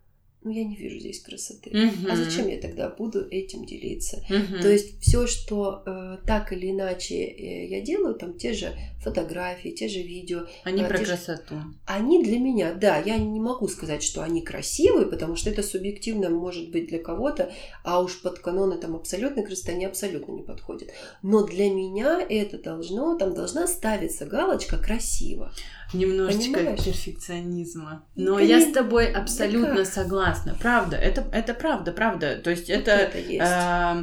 [0.44, 1.70] ну я не вижу здесь красоты.
[1.70, 2.10] Uh-huh.
[2.10, 4.24] А зачем я тогда буду этим делиться?
[4.28, 4.60] Uh-huh.
[4.60, 9.70] То есть все, что э, так или иначе э, я делаю, там те же фотографии,
[9.70, 10.46] те же видео.
[10.64, 11.54] Они э, про красоту.
[11.54, 11.64] Же...
[11.86, 16.30] Они для меня, да, я не могу сказать, что они красивые, потому что это субъективно
[16.30, 17.52] может быть для кого-то,
[17.84, 20.90] а уж под каноны там абсолютной красоты они абсолютно не подходят.
[21.22, 25.52] Но для меня это должно, там должна ставиться галочка красиво.
[25.92, 26.84] Немножечко Понимаешь?
[26.84, 28.04] перфекционизма.
[28.14, 28.54] Но Конечно.
[28.54, 30.56] я с тобой абсолютно да согласна.
[30.60, 32.36] Правда, это, это правда, правда.
[32.36, 32.90] То есть это...
[32.92, 33.40] это есть.
[33.40, 34.02] Э,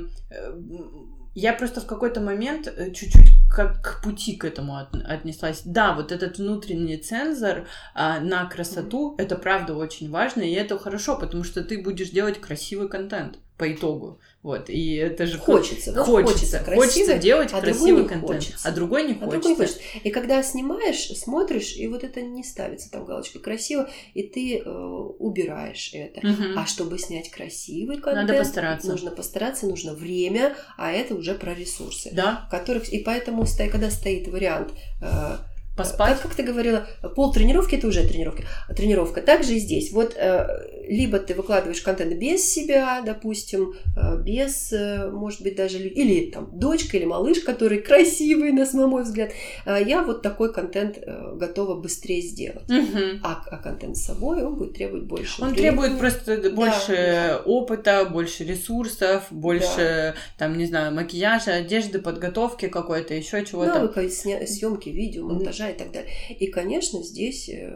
[1.35, 5.61] я просто в какой-то момент э, чуть-чуть как к пути к этому от, отнеслась.
[5.65, 9.23] Да, вот этот внутренний цензор а, на красоту, mm-hmm.
[9.23, 13.71] это правда очень важно, и это хорошо, потому что ты будешь делать красивый контент по
[13.71, 14.19] итогу.
[14.41, 18.69] Вот, и это же хочется, хочется, хочется, красивый, хочется делать а красивый контент, хочется.
[18.69, 19.27] а другой не хочется.
[19.27, 19.79] А другой не хочется.
[20.01, 24.69] И когда снимаешь, смотришь, и вот это не ставится там галочка красиво, и ты э,
[24.69, 26.25] убираешь это.
[26.25, 26.43] Угу.
[26.55, 28.87] А чтобы снять красивый контент, надо постараться.
[28.87, 32.47] Нужно постараться, нужно время, а это уже про ресурсы, да.
[32.49, 35.37] которых и поэтому когда стоит вариант э,
[35.79, 36.17] Поспать?
[36.17, 38.43] Как, как ты говорила, пол тренировки это уже тренировка.
[38.75, 39.21] Тренировка.
[39.21, 39.91] Также и здесь.
[39.91, 40.47] Вот э,
[40.87, 46.49] либо ты выкладываешь контент без себя, допустим, э, без, э, может быть, даже или там
[46.59, 49.31] дочка или малыш, который красивый, на мой взгляд.
[49.65, 50.99] Я вот такой контент
[51.35, 52.69] готова быстрее сделать.
[52.69, 53.19] Угу.
[53.23, 55.41] А, а контент с собой он будет требовать больше.
[55.41, 55.69] Он времени.
[55.69, 57.41] требует просто больше да.
[57.45, 60.15] опыта, больше ресурсов, больше да.
[60.37, 63.75] там не знаю макияжа, одежды, подготовки какой-то, еще чего-то.
[63.75, 66.11] Навыка съемки видео, монтажа и так далее.
[66.39, 67.71] И, конечно, здесь э,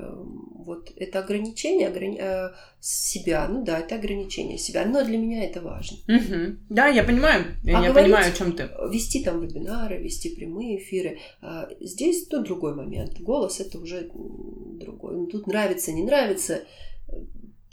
[0.65, 2.17] вот это ограничение ограни...
[2.19, 2.49] Э,
[2.85, 5.97] себя, ну да, это ограничение себя, но для меня это важно.
[6.05, 6.57] Угу.
[6.69, 8.69] Да, я понимаю, я, а я понимаю, о чем ты.
[8.91, 11.19] Вести там вебинары, вести прямые эфиры.
[11.41, 13.21] А здесь то другой момент.
[13.21, 15.15] Голос это уже другой.
[15.15, 16.63] Ну, тут нравится, не нравится.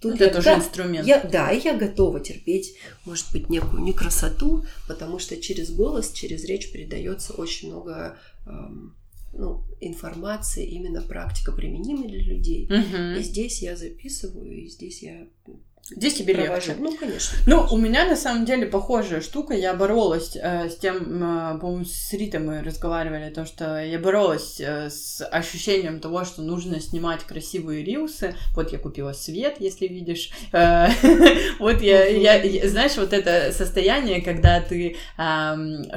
[0.00, 1.06] Тут это я, тоже да, инструмент.
[1.08, 6.44] Я, да, я готова терпеть, может быть, некую не красоту, потому что через голос, через
[6.44, 8.94] речь передается очень много эм,
[9.32, 12.66] ну, информация, именно практика применимая для людей.
[12.66, 13.18] Угу.
[13.18, 15.28] И здесь я записываю, и здесь я
[15.96, 16.68] Здесь тебе провожу.
[16.68, 16.82] легче.
[16.82, 17.38] Ну, конечно.
[17.46, 19.54] Ну, у меня на самом деле похожая штука.
[19.54, 24.60] Я боролась э, с тем, э, по-моему, с Ритой мы разговаривали, то, что я боролась
[24.60, 28.36] э, с ощущением того, что нужно снимать красивые рилсы.
[28.54, 30.30] Вот я купила свет, если видишь.
[30.52, 30.88] Э,
[31.58, 34.96] вот я, я, знаешь, вот это состояние, когда ты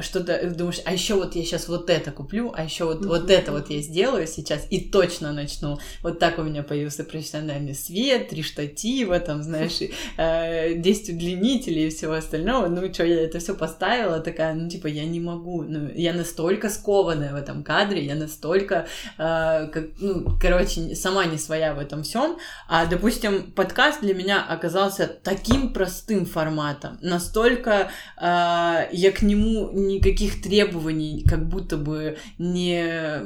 [0.00, 3.52] что-то думаешь, а еще вот я сейчас вот это куплю, а еще вот, вот это
[3.52, 5.78] вот я сделаю сейчас и точно начну.
[6.02, 9.83] Вот так у меня появился профессиональный свет, три штатива, там, знаешь,
[10.16, 12.68] э, 10 удлинителей и всего остального.
[12.68, 15.62] Ну, что, я это все поставила, такая, ну, типа, я не могу.
[15.62, 18.86] Ну, я настолько скованная в этом кадре, я настолько,
[19.18, 22.38] э, как, ну, короче, сама не своя в этом всем.
[22.68, 30.42] А, допустим, подкаст для меня оказался таким простым форматом, настолько э, я к нему никаких
[30.42, 33.22] требований как будто бы не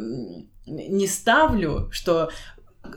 [0.68, 2.30] не ставлю, что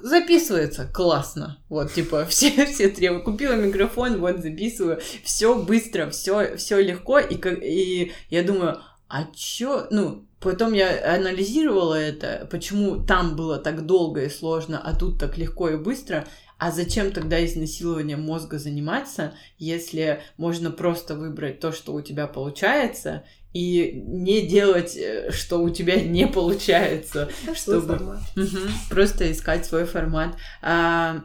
[0.01, 1.57] записывается классно.
[1.69, 3.23] Вот, типа, все, все требуют.
[3.23, 4.99] Купила микрофон, вот, записываю.
[5.23, 7.19] Все быстро, все, все легко.
[7.19, 13.85] И, и я думаю, а чё, ну, потом я анализировала это, почему там было так
[13.85, 16.25] долго и сложно, а тут так легко и быстро.
[16.57, 23.23] А зачем тогда изнасилованием мозга заниматься, если можно просто выбрать то, что у тебя получается,
[23.53, 27.29] и не делать, э, что у тебя не получается.
[27.53, 28.19] Чтобы...
[28.35, 28.57] Угу,
[28.89, 30.35] просто искать свой формат.
[30.61, 31.23] А,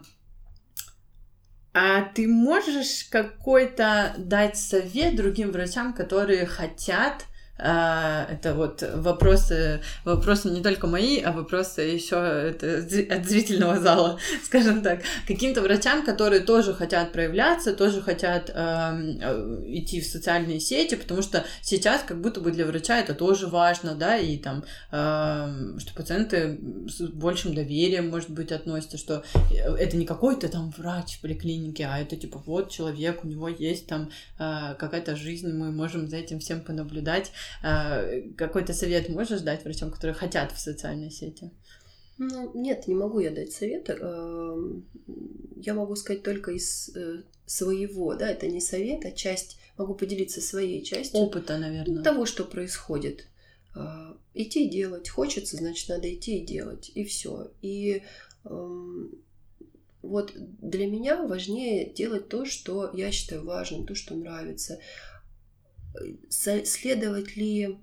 [1.72, 7.24] а ты можешь какой-то дать совет другим врачам, которые хотят
[7.58, 15.00] это вот вопросы, вопросы не только мои, а вопросы еще от зрительного зала, скажем так.
[15.26, 21.22] Каким-то врачам, которые тоже хотят проявляться, тоже хотят эм, э, идти в социальные сети, потому
[21.22, 25.94] что сейчас как будто бы для врача это тоже важно, да, и там, э, что
[25.94, 31.86] пациенты с большим доверием, может быть, относятся, что это не какой-то там врач в поликлинике,
[31.86, 36.16] а это типа вот человек, у него есть там э, какая-то жизнь, мы можем за
[36.16, 37.32] этим всем понаблюдать.
[37.62, 38.04] А,
[38.36, 41.50] какой-то совет можешь дать врачам, которые хотят в социальной сети?
[42.18, 43.88] Ну, нет, не могу я дать совет.
[43.88, 50.40] Я могу сказать только из э, своего, да, это не совет, а часть, могу поделиться
[50.40, 51.20] своей частью.
[51.20, 52.02] Опыта, наверное.
[52.02, 53.26] Того, что происходит.
[53.74, 55.08] А, идти и делать.
[55.08, 56.90] Хочется, значит, надо идти и делать.
[56.94, 57.50] И все.
[57.60, 58.02] И
[60.06, 64.78] вот для меня важнее делать то, что я считаю важным, то, что нравится
[66.28, 67.78] следовать ли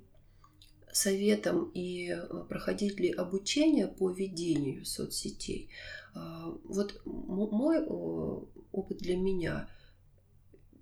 [0.91, 5.69] советам и э, проходить ли обучение по ведению соцсетей.
[6.13, 9.69] А, вот мой опыт для меня,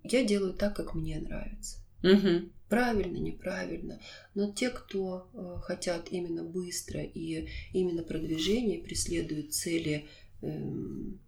[0.03, 1.77] я делаю так, как мне нравится.
[2.03, 2.49] Угу.
[2.69, 3.99] Правильно, неправильно.
[4.33, 10.07] Но те, кто э, хотят именно быстро и именно продвижение, преследуют цели
[10.41, 11.19] эм,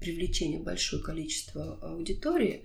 [0.00, 2.64] привлечения большого количества аудитории,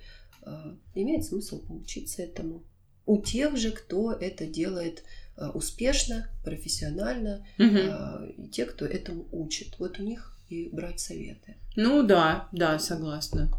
[0.95, 2.63] имеет смысл поучиться этому.
[3.06, 5.04] У тех же, кто это делает
[5.36, 8.43] э, успешно, профессионально, угу.
[8.43, 9.80] и те, кто этому учит.
[9.80, 11.56] Вот у них и брать советы.
[11.75, 13.49] Ну да, да, согласна.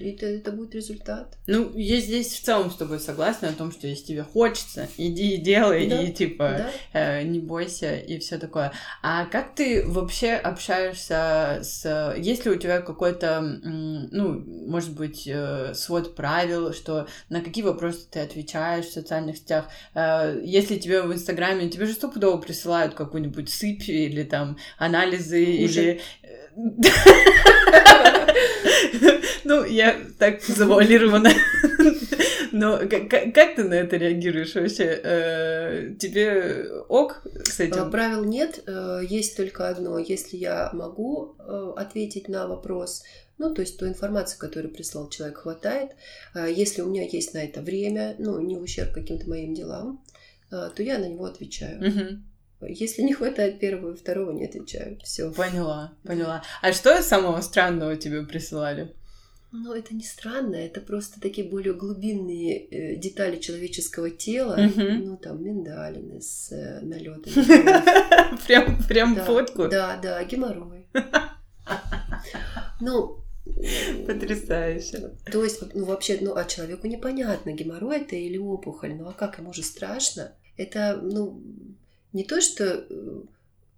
[0.00, 1.36] Это, это будет результат.
[1.46, 5.34] Ну, я здесь в целом с тобой согласна о том, что если тебе хочется, иди
[5.34, 6.02] и делай, да.
[6.02, 7.20] и типа да.
[7.20, 8.72] э, не бойся и все такое.
[9.02, 12.14] А как ты вообще общаешься с...
[12.18, 18.06] Есть ли у тебя какой-то, ну, может быть, э, свод правил, что на какие вопросы
[18.10, 19.66] ты отвечаешь в социальных сетях?
[19.94, 25.82] Э, если тебе в Инстаграме, тебе же стопудово присылают какую-нибудь сыпь или там анализы, Хуже.
[25.82, 26.00] или
[29.44, 31.30] ну, я так завуалирована.
[32.52, 35.00] Но как, ты на это реагируешь вообще?
[35.02, 37.88] Э, тебе ок с этим?
[37.88, 39.98] Э, правил нет, э, есть только одно.
[39.98, 41.34] Если я могу
[41.76, 43.02] ответить на вопрос,
[43.38, 45.92] ну, то есть ту информацию, которую прислал человек, хватает.
[46.34, 50.04] Если у меня есть на это время, ну, не в ущерб каким-то моим делам,
[50.50, 52.22] то я на него отвечаю.
[52.62, 52.72] Угу.
[52.72, 54.98] Если не хватает первого, второго не отвечаю.
[55.02, 55.30] Все.
[55.32, 56.42] Поняла, поняла.
[56.60, 58.92] А что самого странного тебе присылали?
[59.54, 64.56] Ну, это не странно, это просто такие более глубинные э, детали человеческого тела.
[64.58, 64.98] Uh-huh.
[65.04, 67.34] Ну, там, миндалины с э, налетами.
[68.46, 69.68] Прям, прям фотку?
[69.68, 70.86] Да, да, геморрой.
[72.80, 73.22] Ну,
[74.06, 75.12] Потрясающе.
[75.30, 78.94] То есть, ну, вообще, ну, а человеку непонятно, геморрой это или опухоль.
[78.94, 80.32] Ну, а как ему же страшно?
[80.56, 81.42] Это, ну,
[82.12, 83.22] не то, что э,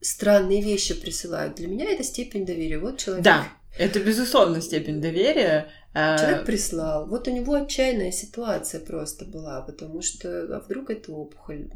[0.00, 1.56] странные вещи присылают.
[1.56, 2.78] Для меня это степень доверия.
[2.78, 3.24] Вот человек...
[3.24, 5.68] Да, это безусловно степень доверия.
[5.94, 7.06] А, человек прислал.
[7.06, 11.68] Вот у него отчаянная ситуация просто была, потому что а вдруг это опухоль.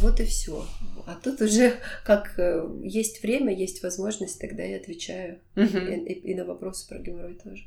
[0.00, 0.64] Вот и все.
[1.06, 5.38] А тут уже как э, есть время, есть возможность, тогда я отвечаю.
[5.54, 5.64] Угу.
[5.64, 7.64] И, и, и на вопросы про геморрой тоже.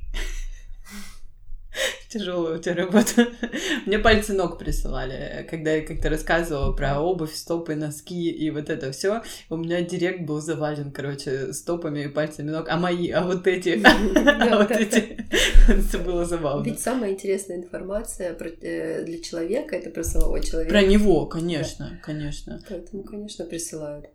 [2.09, 3.27] Тяжелая у тебя работа.
[3.85, 8.91] Мне пальцы ног присылали, когда я как-то рассказывала про обувь, стопы, носки и вот это
[8.91, 9.21] все.
[9.47, 12.67] У меня директ был завален, короче, стопами и пальцами ног.
[12.67, 13.79] А мои, а вот эти,
[14.15, 15.23] а вот эти.
[15.67, 16.63] Это было забавно.
[16.63, 20.71] Ведь самая интересная информация э, для человека это про самого человека.
[20.71, 22.59] Про него, конечно, конечно.
[22.67, 24.07] Поэтому, конечно, присылают.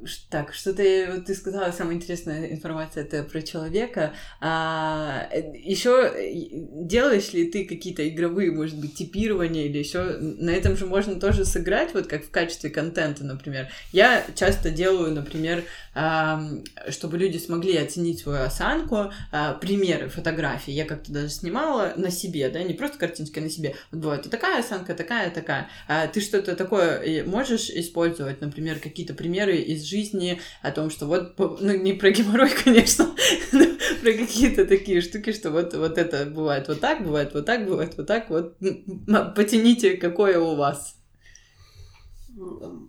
[0.00, 0.82] А, так, что-то
[1.12, 4.12] вот ты сказала, самая интересная информация это про человека.
[4.40, 10.86] А, еще делаешь ли ты какие-то игровые, может быть, типирования или еще на этом же
[10.86, 13.68] можно тоже сыграть, вот как в качестве контента, например.
[13.92, 16.42] Я часто делаю, например, а,
[16.90, 20.72] чтобы люди смогли оценить свою осанку, а, примеры фотографий.
[20.72, 23.74] Я как-то даже снимала на себе, да, не просто картинки, а на себе.
[23.90, 25.68] Вот бывает, вот такая осанка, такая, такая.
[25.88, 31.38] А ты что-то такое можешь использовать, например, какие-то примеры из жизни о том, что вот,
[31.38, 33.14] ну, не про геморрой, конечно,
[33.52, 33.64] но
[34.02, 37.96] про какие-то такие штуки, что вот, вот это бывает вот так, бывает вот так, бывает
[37.96, 38.56] вот так, вот
[39.34, 40.96] потяните, какое у вас.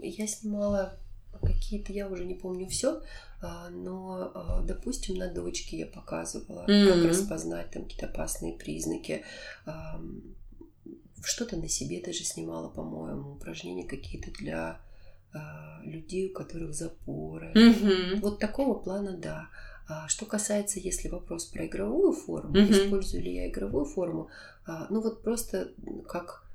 [0.01, 0.99] Я снимала
[1.41, 3.01] какие-то, я уже не помню все,
[3.41, 6.93] а, но, а, допустим, на дочке я показывала, mm-hmm.
[6.93, 9.23] как распознать там какие-то опасные признаки.
[11.21, 14.88] Что-то на себе даже снимала, по-моему, упражнения какие-то для а,
[15.83, 17.51] людей, у которых запоры.
[17.53, 18.19] Mm-hmm.
[18.21, 19.49] Вот такого плана, да.
[19.87, 22.71] А что касается, если вопрос про игровую форму, mm-hmm.
[22.71, 24.29] использую ли я игровую форму,
[24.65, 25.71] а, ну вот просто
[26.07, 26.45] как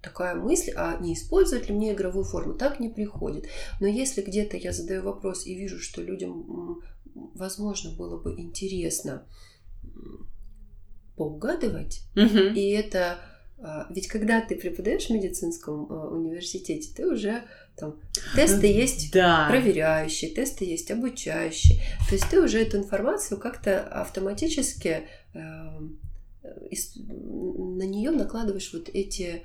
[0.00, 3.46] такая мысль, а не использовать ли мне игровую форму, так не приходит.
[3.80, 6.82] Но если где-то я задаю вопрос и вижу, что людям,
[7.14, 9.26] возможно, было бы интересно
[11.16, 12.54] поугадывать, mm-hmm.
[12.54, 13.31] и это а,
[13.90, 17.42] ведь когда ты преподаешь в медицинском а, университете, ты уже
[17.76, 18.00] там
[18.34, 19.46] тесты есть да.
[19.48, 21.80] проверяющие, тесты есть обучающие.
[22.08, 25.38] То есть ты уже эту информацию как-то автоматически э,
[26.94, 29.42] на нее накладываешь вот эти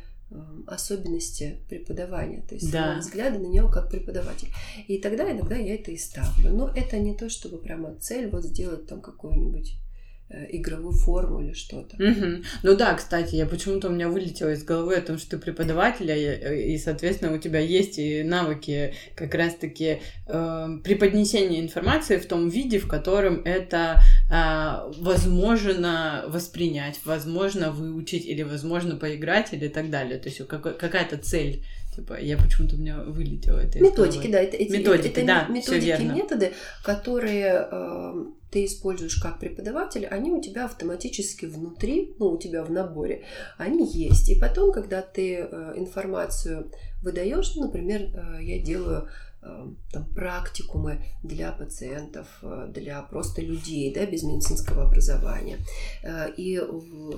[0.65, 2.97] особенности преподавания, то есть да.
[2.99, 4.49] взгляды на нее как преподаватель.
[4.87, 6.51] И тогда иногда я это и ставлю.
[6.51, 9.86] Но это не то, чтобы прямо цель вот сделать там какую-нибудь Э,
[10.29, 11.95] игровую форму или что-то.
[11.95, 12.43] Угу.
[12.63, 16.09] Ну да, кстати, я почему-то у меня вылетело из головы о том, что ты преподаватель,
[16.11, 22.49] э, и, соответственно, у тебя есть и навыки как раз-таки э, преподнесения информации в том
[22.49, 30.19] виде, в котором это э, возможно воспринять, возможно выучить или возможно поиграть или так далее.
[30.19, 31.63] То есть какая-то цель
[31.97, 33.79] Типа, я почему-то у меня вылетело это.
[33.79, 36.53] Методики, да, это эти методики, это, да, методики, методы,
[36.83, 42.71] которые э, ты используешь как преподаватель, они у тебя автоматически внутри, ну, у тебя в
[42.71, 43.25] наборе,
[43.57, 44.29] они есть.
[44.29, 46.71] И потом, когда ты э, информацию
[47.01, 49.09] выдаешь, например, э, я делаю
[49.41, 55.59] там, практикумы для пациентов, э, для просто людей, да, без медицинского образования,
[56.03, 56.61] э, и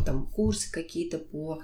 [0.05, 1.59] там курсы какие-то по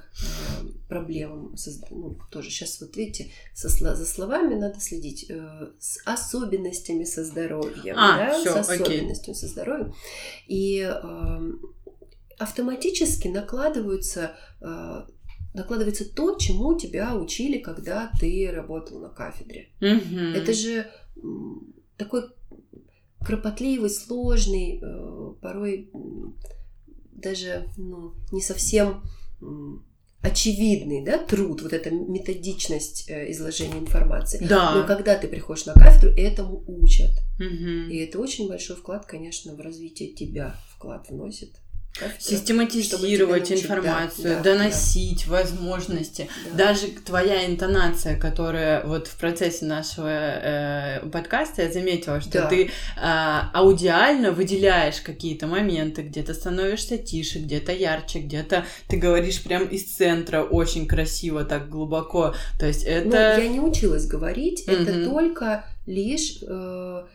[0.88, 1.56] проблемам,
[1.91, 5.32] ну, тоже сейчас вот видите, со, за словами надо следить,
[5.80, 9.36] с особенностями со здоровьем, а, да, всё, с особенностями окей.
[9.36, 9.93] со здоровьем,
[10.47, 10.89] и
[12.38, 14.36] автоматически накладываются
[15.56, 19.70] накладывается то, чему тебя учили, когда ты работал на кафедре.
[19.80, 20.34] Mm-hmm.
[20.34, 20.91] Это же
[21.97, 22.24] такой
[23.20, 25.89] кропотливый, сложный, э, порой
[27.14, 29.03] даже ну, не совсем
[30.22, 34.45] очевидный да, труд, вот эта методичность э, изложения информации.
[34.45, 34.76] Да.
[34.76, 37.12] Но когда ты приходишь на кафедру, этому учат.
[37.39, 37.91] Угу.
[37.91, 41.56] И это очень большой вклад, конечно, в развитие тебя вклад вносит.
[42.19, 45.31] Систематизировать информацию, да, доносить да.
[45.31, 46.27] возможности.
[46.51, 46.65] Да.
[46.67, 52.47] Даже твоя интонация, которая вот в процессе нашего э, подкаста я заметила, что да.
[52.47, 59.65] ты э, аудиально выделяешь какие-то моменты, где-то становишься тише, где-то ярче, где-то ты говоришь прям
[59.65, 62.35] из центра очень красиво, так глубоко.
[62.59, 63.07] То есть это...
[63.37, 64.75] Ну, я не училась говорить, угу.
[64.75, 67.05] это только лишь э,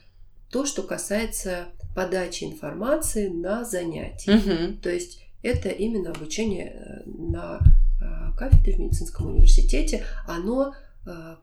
[0.50, 4.36] то, что касается подачи информации на занятия.
[4.36, 4.80] Угу.
[4.82, 7.61] То есть это именно обучение э, на
[8.01, 10.05] э, кафедре в медицинском университете.
[10.26, 10.74] Оно
[11.07, 11.36] э,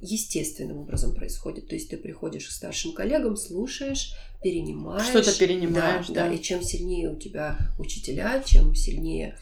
[0.00, 1.68] естественным образом происходит.
[1.68, 5.06] То есть ты приходишь к старшим коллегам, слушаешь, перенимаешь.
[5.06, 6.28] Что-то перенимаешь, да, да.
[6.28, 6.34] да.
[6.34, 9.38] И чем сильнее у тебя учителя, чем сильнее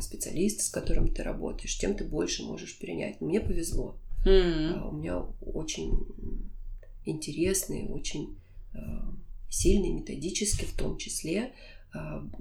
[0.00, 3.20] специалист, с которым ты работаешь, тем ты больше можешь перенять.
[3.22, 3.96] Мне повезло.
[4.26, 4.88] Mm.
[4.88, 6.06] У меня очень
[7.06, 8.36] интересные, очень
[9.54, 11.52] Сильные методически, в том числе
[11.94, 11.98] э,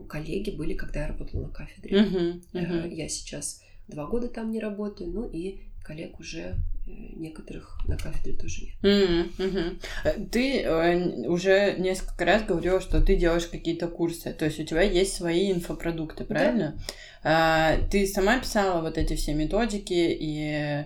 [0.10, 1.96] коллеги были, когда я работала на кафедре.
[1.96, 2.92] Uh-huh, uh-huh.
[2.92, 6.56] Я сейчас два года там не работаю, ну и коллег уже
[6.86, 9.30] некоторых на кафедре тоже нет.
[9.38, 10.30] Mm-hmm.
[10.30, 14.82] Ты э, уже несколько раз говорила, что ты делаешь какие-то курсы, то есть у тебя
[14.82, 16.78] есть свои инфопродукты, правильно?
[17.24, 17.78] Да.
[17.90, 20.86] Ты сама писала вот эти все методики и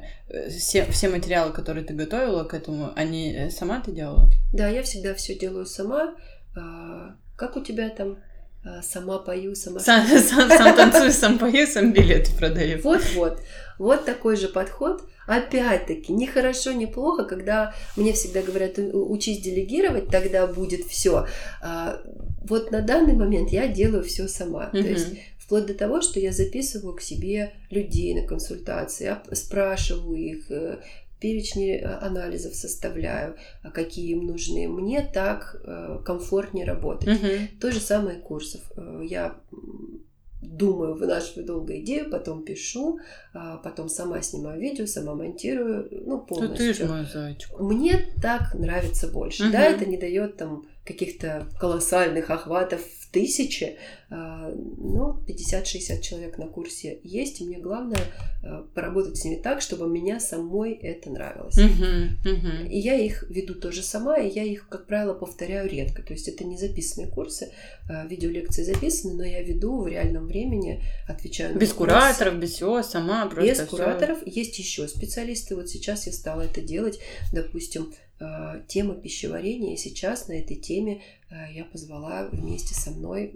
[0.50, 4.30] все, все материалы, которые ты готовила к этому, они сама ты делала?
[4.54, 6.16] Да, я всегда все делаю сама.
[6.56, 8.20] А, как у тебя там?
[8.68, 9.80] А, сама пою, сама...
[9.80, 12.82] Сам, сам, сам танцую, сам пою, сам билеты продаю.
[12.82, 13.40] Вот-вот.
[13.78, 15.04] Вот такой же подход.
[15.28, 21.28] Опять-таки, не хорошо, не плохо, когда мне всегда говорят, учись делегировать, тогда будет все.
[21.62, 22.02] А,
[22.48, 24.70] вот на данный момент я делаю все сама.
[24.74, 24.82] Mm-hmm.
[24.82, 25.08] То есть
[25.38, 30.80] вплоть до того, что я записываю к себе людей на консультации, спрашиваю их, э,
[31.20, 34.68] перечни э, анализов составляю, а какие им нужны.
[34.68, 37.18] Мне так э, комфортнее работать.
[37.18, 37.60] Угу.
[37.60, 38.62] То же самое курсов.
[38.76, 39.36] Э, я
[40.42, 43.00] думаю, вынашиваю долго идею, потом пишу,
[43.34, 46.74] а потом сама снимаю видео, сама монтирую, ну, полностью.
[46.76, 47.60] ты ж мой зайчик.
[47.60, 49.46] Мне так нравится больше.
[49.46, 49.52] Угу.
[49.52, 53.78] Да, это не дает там каких-то колоссальных охватов в тысячи,
[54.10, 58.00] а, ну, 50-60 человек на курсе есть, и мне главное
[58.44, 61.58] а, поработать с ними так, чтобы меня самой это нравилось.
[61.58, 62.68] Uh-huh, uh-huh.
[62.70, 66.02] И я их веду тоже сама, и я их, как правило, повторяю редко.
[66.02, 67.52] То есть это не записанные курсы,
[67.90, 71.94] а, видеолекции записаны, но я веду в реальном времени, отвечаю на Без вопросы.
[71.94, 74.20] кураторов, без всего, сама просто Без кураторов.
[74.26, 75.56] Есть еще специалисты.
[75.56, 77.00] Вот сейчас я стала это делать,
[77.32, 77.94] допустим,
[78.68, 83.34] тема пищеварения, и сейчас на этой теме э, я позвала вместе со мной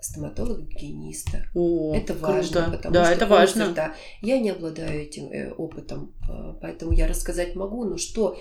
[0.00, 1.46] стоматолога-гигиениста.
[1.54, 2.76] О, это важно, круто.
[2.76, 3.72] потому да, что это важно.
[3.72, 8.38] Да, я не обладаю этим э, опытом, э, поэтому я рассказать могу, но что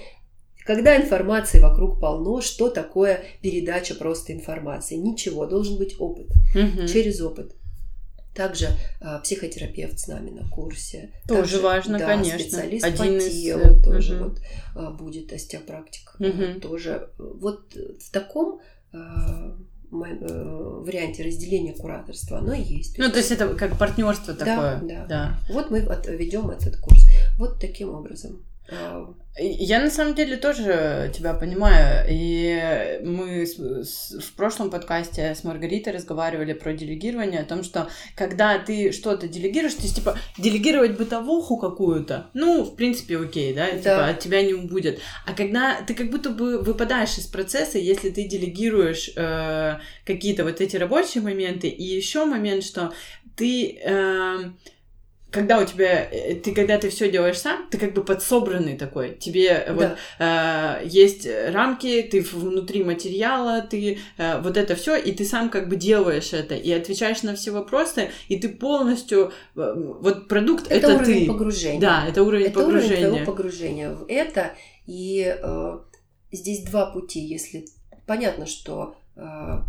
[0.65, 4.95] когда информации вокруг полно, что такое передача просто информации?
[4.95, 6.27] Ничего, должен быть опыт.
[6.53, 6.87] Угу.
[6.87, 7.55] Через опыт.
[8.37, 8.69] Также
[9.01, 11.11] а, психотерапевт с нами на курсе.
[11.27, 12.39] Тоже Также, важно, да, конечно.
[12.39, 14.23] Специалист Один по телу Э, тоже угу.
[14.25, 14.41] вот
[14.75, 16.15] а, будет остеопрактик.
[16.19, 16.59] Угу.
[16.61, 18.61] Тоже вот в таком
[18.93, 19.55] а,
[19.91, 22.99] э, варианте разделения кураторства оно есть.
[22.99, 24.81] Ну, то есть это как партнерство такое.
[24.81, 25.05] Да, да.
[25.07, 25.39] да.
[25.49, 27.05] Вот мы ведем этот курс.
[27.39, 28.43] Вот таким образом.
[29.39, 32.05] Я на самом деле тоже тебя понимаю.
[32.09, 37.87] И мы с, с, в прошлом подкасте с Маргаритой разговаривали про делегирование, о том, что
[38.15, 43.67] когда ты что-то делегируешь, то есть, типа, делегировать бытовуху какую-то, ну, в принципе, окей, да,
[43.71, 43.77] да.
[43.77, 44.99] типа, от тебя не убудет.
[45.27, 50.61] А когда ты как будто бы выпадаешь из процесса, если ты делегируешь э, какие-то вот
[50.61, 52.91] эти рабочие моменты, и еще момент, что
[53.35, 53.79] ты...
[53.83, 54.51] Э,
[55.37, 59.15] когда у тебя, э, ты когда ты все делаешь сам, ты как бы подсобранный такой.
[59.15, 59.73] Тебе да.
[59.73, 65.49] вот э, есть рамки, ты внутри материала, ты э, вот это все, и ты сам
[65.49, 70.65] как бы делаешь это и отвечаешь на все вопросы, и ты полностью э, вот продукт
[70.71, 71.27] это, это уровень ты.
[71.27, 71.79] погружения.
[71.79, 73.07] Да, это уровень это погружения.
[73.09, 74.55] Уровень погружения в это
[74.87, 75.79] и э,
[76.31, 77.65] здесь два пути, если
[78.07, 79.59] понятно, что э,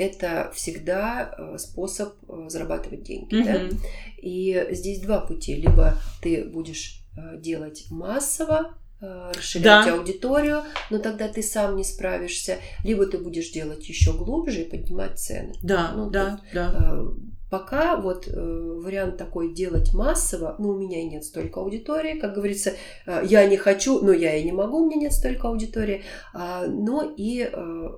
[0.00, 3.34] это всегда э, способ э, зарабатывать деньги.
[3.34, 3.70] Mm-hmm.
[3.70, 3.76] Да?
[4.22, 5.54] И здесь два пути.
[5.56, 9.94] Либо ты будешь э, делать массово, расширять да.
[9.94, 15.18] аудиторию, но тогда ты сам не справишься, либо ты будешь делать еще глубже и поднимать
[15.18, 15.54] цены.
[15.62, 17.02] Да, ну, да, тут, да.
[17.50, 22.34] Пока вот э, вариант такой делать массово, ну, у меня и нет столько аудитории, как
[22.34, 22.74] говорится,
[23.06, 26.66] э, я не хочу, но я и не могу, у меня нет столько аудитории, э,
[26.68, 27.88] но и э,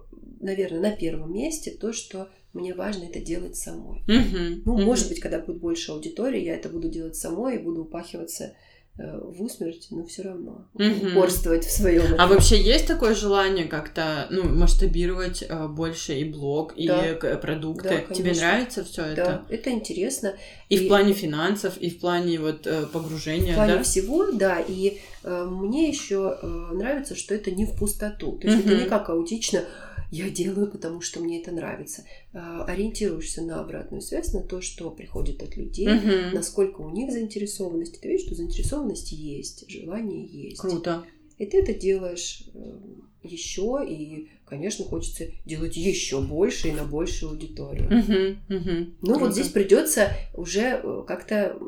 [0.43, 4.03] наверное, на первом месте то, что мне важно это делать самой.
[4.07, 4.85] Uh-huh, ну, uh-huh.
[4.85, 8.53] может быть, когда будет больше аудитории, я это буду делать самой и буду упахиваться
[8.99, 11.13] э, в усмерть, но все равно uh-huh.
[11.13, 12.15] упорствовать в своем.
[12.19, 17.13] А вообще есть такое желание как-то ну, масштабировать э, больше и блог, да.
[17.13, 18.05] и продукты?
[18.07, 19.25] Да, Тебе нравится все да, это?
[19.25, 20.35] Да, это интересно.
[20.69, 23.53] И, и в плане финансов, и в плане вот э, погружения.
[23.53, 23.83] В плане да?
[23.83, 24.61] всего, да.
[24.61, 28.33] И э, мне еще э, нравится, что это не в пустоту.
[28.33, 28.73] То есть uh-huh.
[28.75, 29.65] это не как аутично
[30.13, 32.05] я делаю, потому что мне это нравится.
[32.35, 36.35] А, ориентируешься на обратную связь, на то, что приходит от людей, угу.
[36.35, 37.99] насколько у них заинтересованность.
[37.99, 40.61] Ты видишь, что заинтересованность есть, желание есть.
[40.61, 41.05] Круто.
[41.39, 42.79] И ты это делаешь э,
[43.23, 47.87] еще, и, конечно, хочется делать еще больше и на большую аудиторию.
[47.87, 48.93] Угу, угу.
[49.01, 51.59] Ну, вот здесь придется уже э, как-то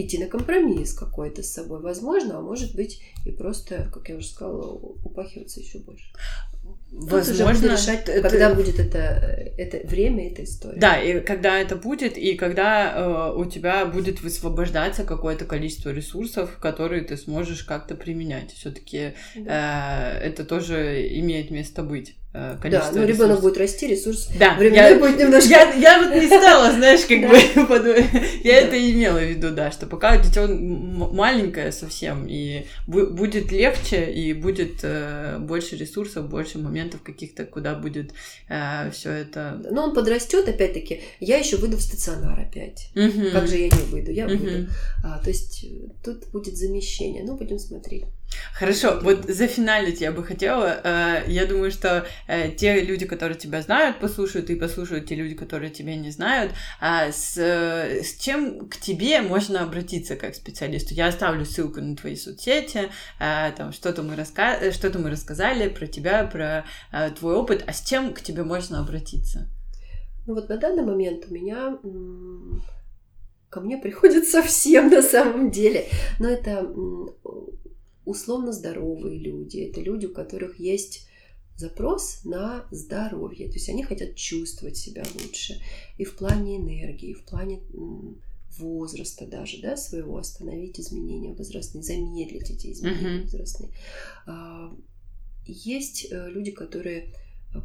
[0.00, 4.28] идти на компромисс какой-то с собой, возможно, а может быть и просто, как я уже
[4.28, 6.12] сказала, упахиваться еще больше.
[6.90, 8.98] Возможно, уже решать, когда будет это,
[9.58, 10.78] это время, эта история.
[10.78, 16.58] Да, и когда это будет, и когда э, у тебя будет высвобождаться какое-то количество ресурсов,
[16.58, 18.52] которые ты сможешь как-то применять.
[18.52, 20.14] Все-таки да.
[20.14, 22.16] э, это тоже имеет место быть.
[22.38, 25.48] Э, количество Да, ну ребенок будет расти, ресурс да, временной я, будет немножко...
[25.48, 28.04] Я, я вот не стала, знаешь, как бы.
[28.44, 34.32] Я это имела в виду, да, что пока дитё маленькое совсем, и будет легче, и
[34.32, 38.12] будет э, больше ресурсов, больше моментов каких-то, куда будет
[38.48, 39.60] э, все это.
[39.70, 42.90] Но он подрастет, опять-таки, я еще выйду в стационар опять.
[43.32, 44.10] Как же я не выйду?
[44.10, 44.70] Я выйду.
[45.04, 45.64] А, то есть
[46.04, 47.24] тут будет замещение.
[47.24, 48.04] Ну, будем смотреть.
[48.52, 50.80] Хорошо, вот зафиналить я бы хотела.
[50.84, 55.34] Э, Я думаю, что э, те люди, которые тебя знают, послушают, и послушают те люди,
[55.34, 56.52] которые тебя не знают.
[56.80, 60.94] А С, э, с чем к тебе можно обратиться как специалисту?
[60.94, 64.56] Я оставлю ссылку на твои соцсети, э, там что-то мы, раска...
[64.60, 67.64] э, что-то мы рассказали про тебя, про э, твой опыт.
[67.66, 69.48] А с чем к тебе можно обратиться?
[70.26, 71.78] Ну вот на данный момент у меня
[73.48, 75.86] ко мне приходят совсем на самом деле.
[76.18, 76.66] Но это
[78.08, 79.58] условно здоровые люди.
[79.58, 81.06] Это люди, у которых есть
[81.56, 83.48] запрос на здоровье.
[83.48, 85.60] То есть они хотят чувствовать себя лучше.
[85.98, 87.60] И в плане энергии, и в плане
[88.58, 93.22] возраста даже, да, своего, остановить изменения возрастные, замедлить эти изменения Мгм.
[93.22, 93.70] возрастные.
[94.26, 94.74] А,
[95.46, 97.14] Есть э, люди, которые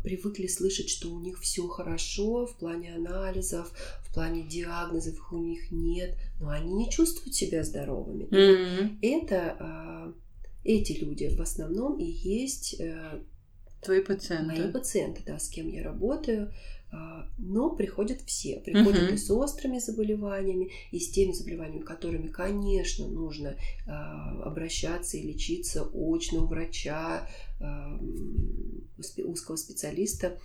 [0.03, 3.73] привыкли слышать, что у них все хорошо в плане анализов,
[4.07, 8.27] в плане диагнозов, их у них нет, но они не чувствуют себя здоровыми.
[8.31, 10.13] М, Это а,
[10.63, 13.21] эти люди в основном и есть э,
[13.81, 14.71] Твои мои пациенты.
[14.71, 16.51] пациенты, да, с кем я работаю.
[16.91, 18.59] А, Но приходят все.
[18.59, 19.15] Приходят Мгм.
[19.15, 23.57] и с острыми заболеваниями, и с теми заболеваниями, которыми, конечно, нужно
[23.87, 27.27] а, обращаться и лечиться очно у врача,
[27.59, 27.99] а,
[29.25, 30.39] узкого специалиста.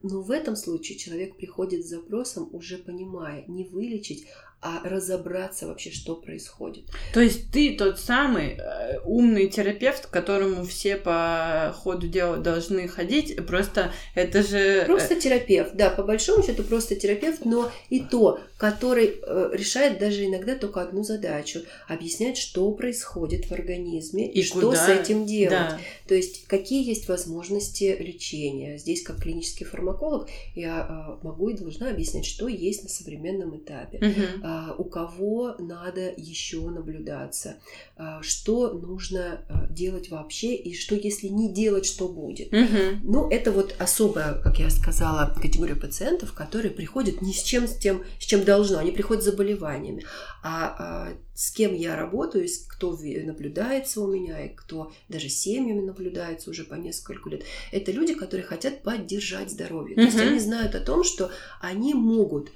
[0.00, 4.26] Но в этом случае человек приходит с запросом, уже понимая, не вылечить,
[4.60, 6.84] а разобраться вообще, что происходит.
[7.14, 12.88] То есть ты тот самый э, умный терапевт, к которому все по ходу дела должны
[12.88, 13.36] ходить.
[13.46, 14.58] Просто это же...
[14.58, 20.00] э, Просто терапевт, да, по большому счету просто терапевт, но и то, который э, решает
[20.00, 24.88] даже иногда только одну задачу, объяснять, что происходит в организме и, И что куда, с
[24.88, 25.50] этим делать.
[25.50, 25.78] Да.
[26.08, 28.76] То есть какие есть возможности лечения.
[28.78, 33.98] Здесь, как клинический фармаколог, я могу и должна объяснять, что есть на современном этапе.
[33.98, 34.47] Мгм.
[34.50, 37.56] А, у кого надо еще наблюдаться,
[37.98, 42.50] а, что нужно а, делать вообще и что если не делать, что будет.
[42.50, 43.00] Мгм.
[43.02, 47.76] Ну, это вот особая, как я сказала, категория пациентов, которые приходят ни с чем, с
[47.76, 48.78] тем, с чем должно.
[48.78, 50.06] Они приходят с заболеваниями.
[50.42, 56.48] А, а, с кем я работаю, кто наблюдается у меня, и кто даже семьями наблюдается
[56.48, 59.96] уже по несколько лет, это люди, которые хотят поддержать здоровье.
[59.96, 61.30] То есть они знают о том, что
[61.60, 62.50] они могут,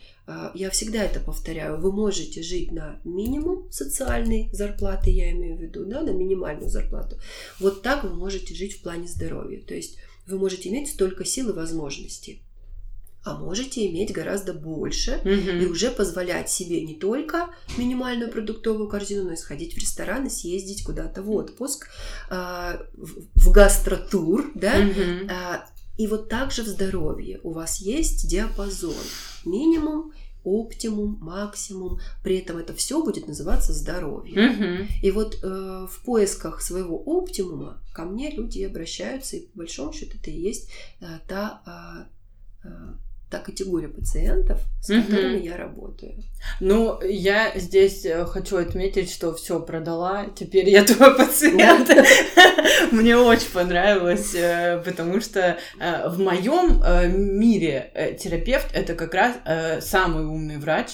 [0.55, 5.85] я всегда это повторяю, вы можете жить на минимум социальной зарплаты, я имею в виду,
[5.85, 7.17] да, на минимальную зарплату.
[7.59, 9.61] Вот так вы можете жить в плане здоровья.
[9.61, 12.43] То есть вы можете иметь столько сил и возможностей,
[13.25, 15.71] а можете иметь гораздо больше и Мгм.
[15.73, 20.85] уже позволять себе не только минимальную продуктовую корзину, но и сходить в ресторан и съездить
[20.85, 21.89] куда-то в отпуск,
[22.31, 25.29] а, в гастротур, да, Мгм.
[26.03, 29.05] И вот также в здоровье у вас есть диапазон
[29.45, 32.01] минимум, оптимум, максимум.
[32.25, 34.51] При этом это все будет называться здоровье.
[34.51, 34.89] Мгм.
[35.01, 40.19] И вот э, в поисках своего оптимума ко мне люди обращаются, и по большому счету
[40.21, 42.07] это и есть э, та, а,
[42.65, 42.69] э,
[43.33, 46.23] та категория пациентов, с которыми я работаю.
[46.61, 50.27] Ну, я здесь э, хочу отметить, что все продала.
[50.37, 51.89] Теперь я твой пациент.
[52.93, 56.83] Мне очень понравилось, э, потому что э, в моем
[57.39, 59.37] мире терапевт это как раз
[59.81, 60.91] самый умный врач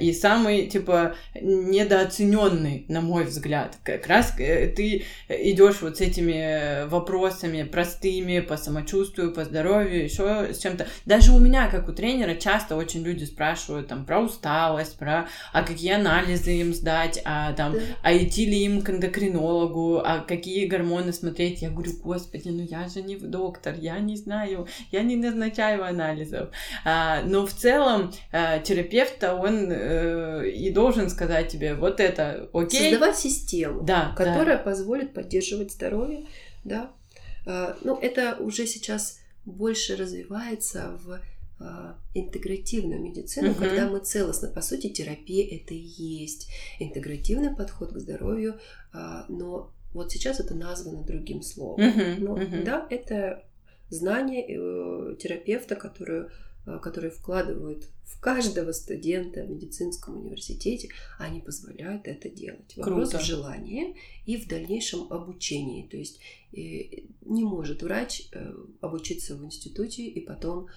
[0.00, 3.76] и самый, типа, недооцененный, на мой взгляд.
[3.82, 10.52] Как раз э, ты идешь вот с этими вопросами простыми по самочувствию, по здоровью, еще
[10.52, 10.86] с чем-то.
[11.06, 15.62] Даже у меня, как у тренера, часто очень люди спрашивают там про усталость, про а
[15.62, 17.78] какие анализы им сдать, а там Да.
[18.02, 21.62] а идти ли им к эндокринологу, а какие гормоны смотреть.
[21.62, 26.50] Я говорю, господи, ну я же не доктор, я не знаю, я не назначаю анализов.
[26.84, 32.90] А, но в целом а, терапевт-то он э, и должен сказать тебе, вот это окей.
[32.90, 33.82] Создавать систему.
[33.82, 34.24] Да, да.
[34.24, 36.26] которая позволит поддерживать здоровье,
[36.64, 36.90] да.
[37.46, 41.20] А, Ну, это уже сейчас больше развивается в
[41.60, 43.58] а, интегративную медицину, Мгм.
[43.60, 46.48] когда мы целостно, по сути, терапия это и есть
[46.80, 48.58] интегративный подход к здоровью,
[48.92, 51.80] а, но вот сейчас это названо другим словом.
[51.86, 52.64] Мгм, Но мгм.
[52.64, 53.44] да, это
[53.88, 56.30] знание э, терапевта, которую э,
[56.64, 60.88] которые вкладывают в каждого студента в медицинском университете,
[61.18, 62.76] они позволяют это делать.
[62.76, 63.24] Вопрос Круто.
[63.24, 63.96] в желании
[64.26, 65.86] и в дальнейшем обучении.
[65.86, 66.20] То есть
[66.52, 68.28] э, не может врач
[68.80, 70.68] обучиться в институте и потом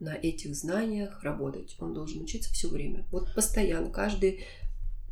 [0.00, 1.76] на этих знаниях работать.
[1.78, 3.04] Он должен учиться все время.
[3.10, 4.44] Вот постоянно, каждый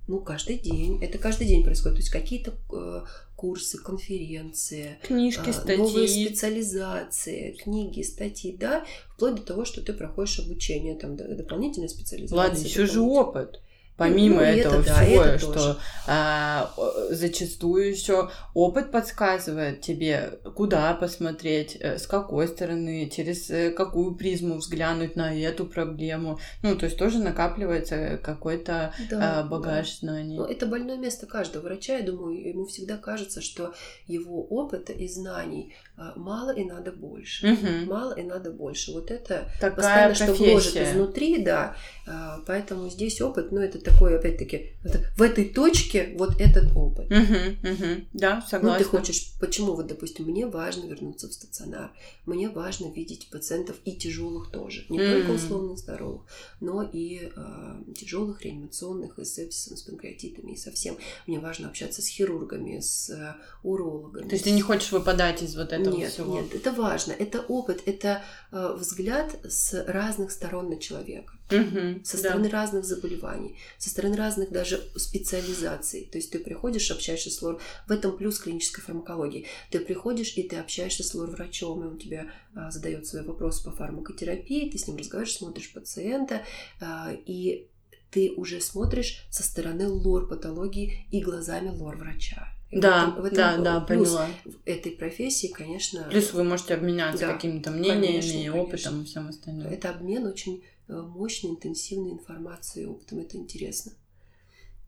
[0.07, 1.03] ну, каждый день.
[1.03, 1.97] Это каждый день происходит.
[1.97, 3.03] То есть какие-то э,
[3.35, 8.85] курсы, конференции, книжки, э, статьи, новые специализации, книги, статьи, да,
[9.15, 12.37] вплоть до того, что ты проходишь обучение, там дополнительная специализация.
[12.37, 13.61] Ладно, еще же опыт.
[13.97, 16.71] Помимо ну, этого это, всего, да, что а,
[17.11, 24.57] зачастую еще опыт подсказывает тебе, куда посмотреть, э, с какой стороны, через э, какую призму
[24.57, 26.39] взглянуть на эту проблему.
[26.63, 30.09] Ну, то есть тоже накапливается какой-то да, а, багаж да.
[30.09, 30.37] знаний.
[30.37, 31.97] Ну, это больное место каждого врача.
[31.97, 33.73] Я думаю, ему всегда кажется, что
[34.07, 37.53] его опыта и знаний а, мало и надо больше.
[37.53, 37.91] Угу.
[37.91, 38.93] Мало и надо больше.
[38.93, 40.35] Вот это Такая постоянно, профессия.
[40.35, 41.77] что гложет изнутри, да.
[42.07, 44.73] А, поэтому здесь опыт, ну, это такой, опять-таки,
[45.17, 47.07] в этой точке вот этот опыт.
[47.07, 48.05] Угу, угу.
[48.13, 48.79] Да, согласна.
[48.79, 51.93] Ну, ты хочешь, почему, вот, допустим, мне важно вернуться в стационар,
[52.27, 56.23] мне важно видеть пациентов и тяжелых тоже, не mm только условно здоровых,
[56.61, 60.99] но и э, тяжелых реанимационных, и с сепсисом, с панкреатитами, и совсем.
[61.27, 64.29] Мне важно общаться с хирургами, с э, урологами.
[64.29, 66.35] То есть ты не хочешь выпадать из вот этого этого нет, всего.
[66.35, 67.13] Нет, это важно.
[67.13, 68.23] Это опыт, это
[68.53, 71.33] э, взгляд с разных сторон на человека.
[71.49, 72.61] Угу, со стороны да.
[72.63, 76.09] разных заболеваний, со стороны разных даже специализаций.
[76.11, 77.61] То есть ты приходишь, общаешься с лор...
[77.87, 79.47] В этом плюс клинической фармакологии.
[79.71, 83.71] Ты приходишь и ты общаешься с лор-врачом, и он тебе а, задает свои вопросы по
[83.71, 86.43] фармакотерапии, ты с ним разговариваешь, смотришь пациента,
[86.81, 87.69] а, и
[88.11, 92.49] ты уже смотришь со стороны лор-патологии и глазами лор-врача.
[92.73, 94.29] Да, в этом, в этом да, да, плюс поняла.
[94.45, 96.09] В этой профессии, конечно...
[96.11, 99.03] Плюс вы можете обменяться да, какими-то мнениями конечно, и опытом конечно.
[99.03, 99.69] и всем остальным.
[99.69, 103.19] Это обмен очень мощной, интенсивной информацией и опытом.
[103.21, 103.93] Это интересно.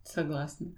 [0.04, 0.72] Согласна.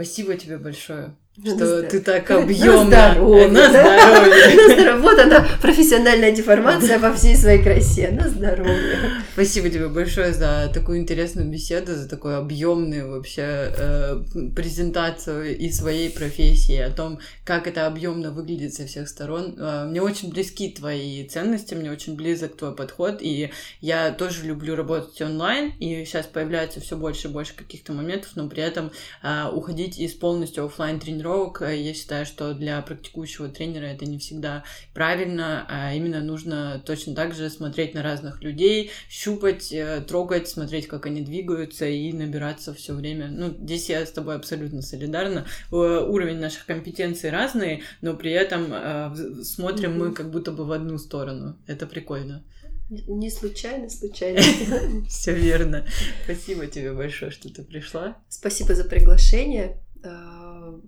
[0.00, 1.14] Спасибо тебе большое.
[1.38, 2.84] Что ты так объемно.
[2.90, 3.48] На здоровье.
[3.48, 4.96] На здоровье.
[4.96, 8.10] Вот она, профессиональная деформация во всей своей красе.
[8.10, 8.98] На здоровье.
[9.32, 14.22] Спасибо тебе большое за такую интересную беседу, за такую объемную вообще э,
[14.54, 19.54] презентацию и своей профессии, о том, как это объемно выглядит со всех сторон.
[19.58, 24.76] Э, мне очень близки твои ценности, мне очень близок твой подход, и я тоже люблю
[24.76, 28.90] работать онлайн, и сейчас появляется все больше и больше каких-то моментов, но при этом
[29.22, 31.62] э, уходить из полностью офлайн тренировок.
[31.62, 34.64] Э, я считаю, что для практикующего тренера это не всегда
[34.94, 40.86] правильно, а именно нужно точно так же смотреть на разных людей, щупать, э, трогать, смотреть,
[40.86, 43.28] как они двигаются и набираться все время.
[43.28, 45.46] Ну, здесь я с тобой абсолютно солидарна.
[45.70, 50.08] Уровень наших компетенций разный, но при этом э, смотрим mm-hmm.
[50.08, 51.56] мы как будто бы в одну сторону.
[51.66, 52.42] Это прикольно.
[52.90, 54.40] Не случайно, случайно.
[55.08, 55.86] Все верно.
[56.24, 58.16] Спасибо тебе большое, что ты пришла.
[58.28, 59.76] Спасибо за приглашение.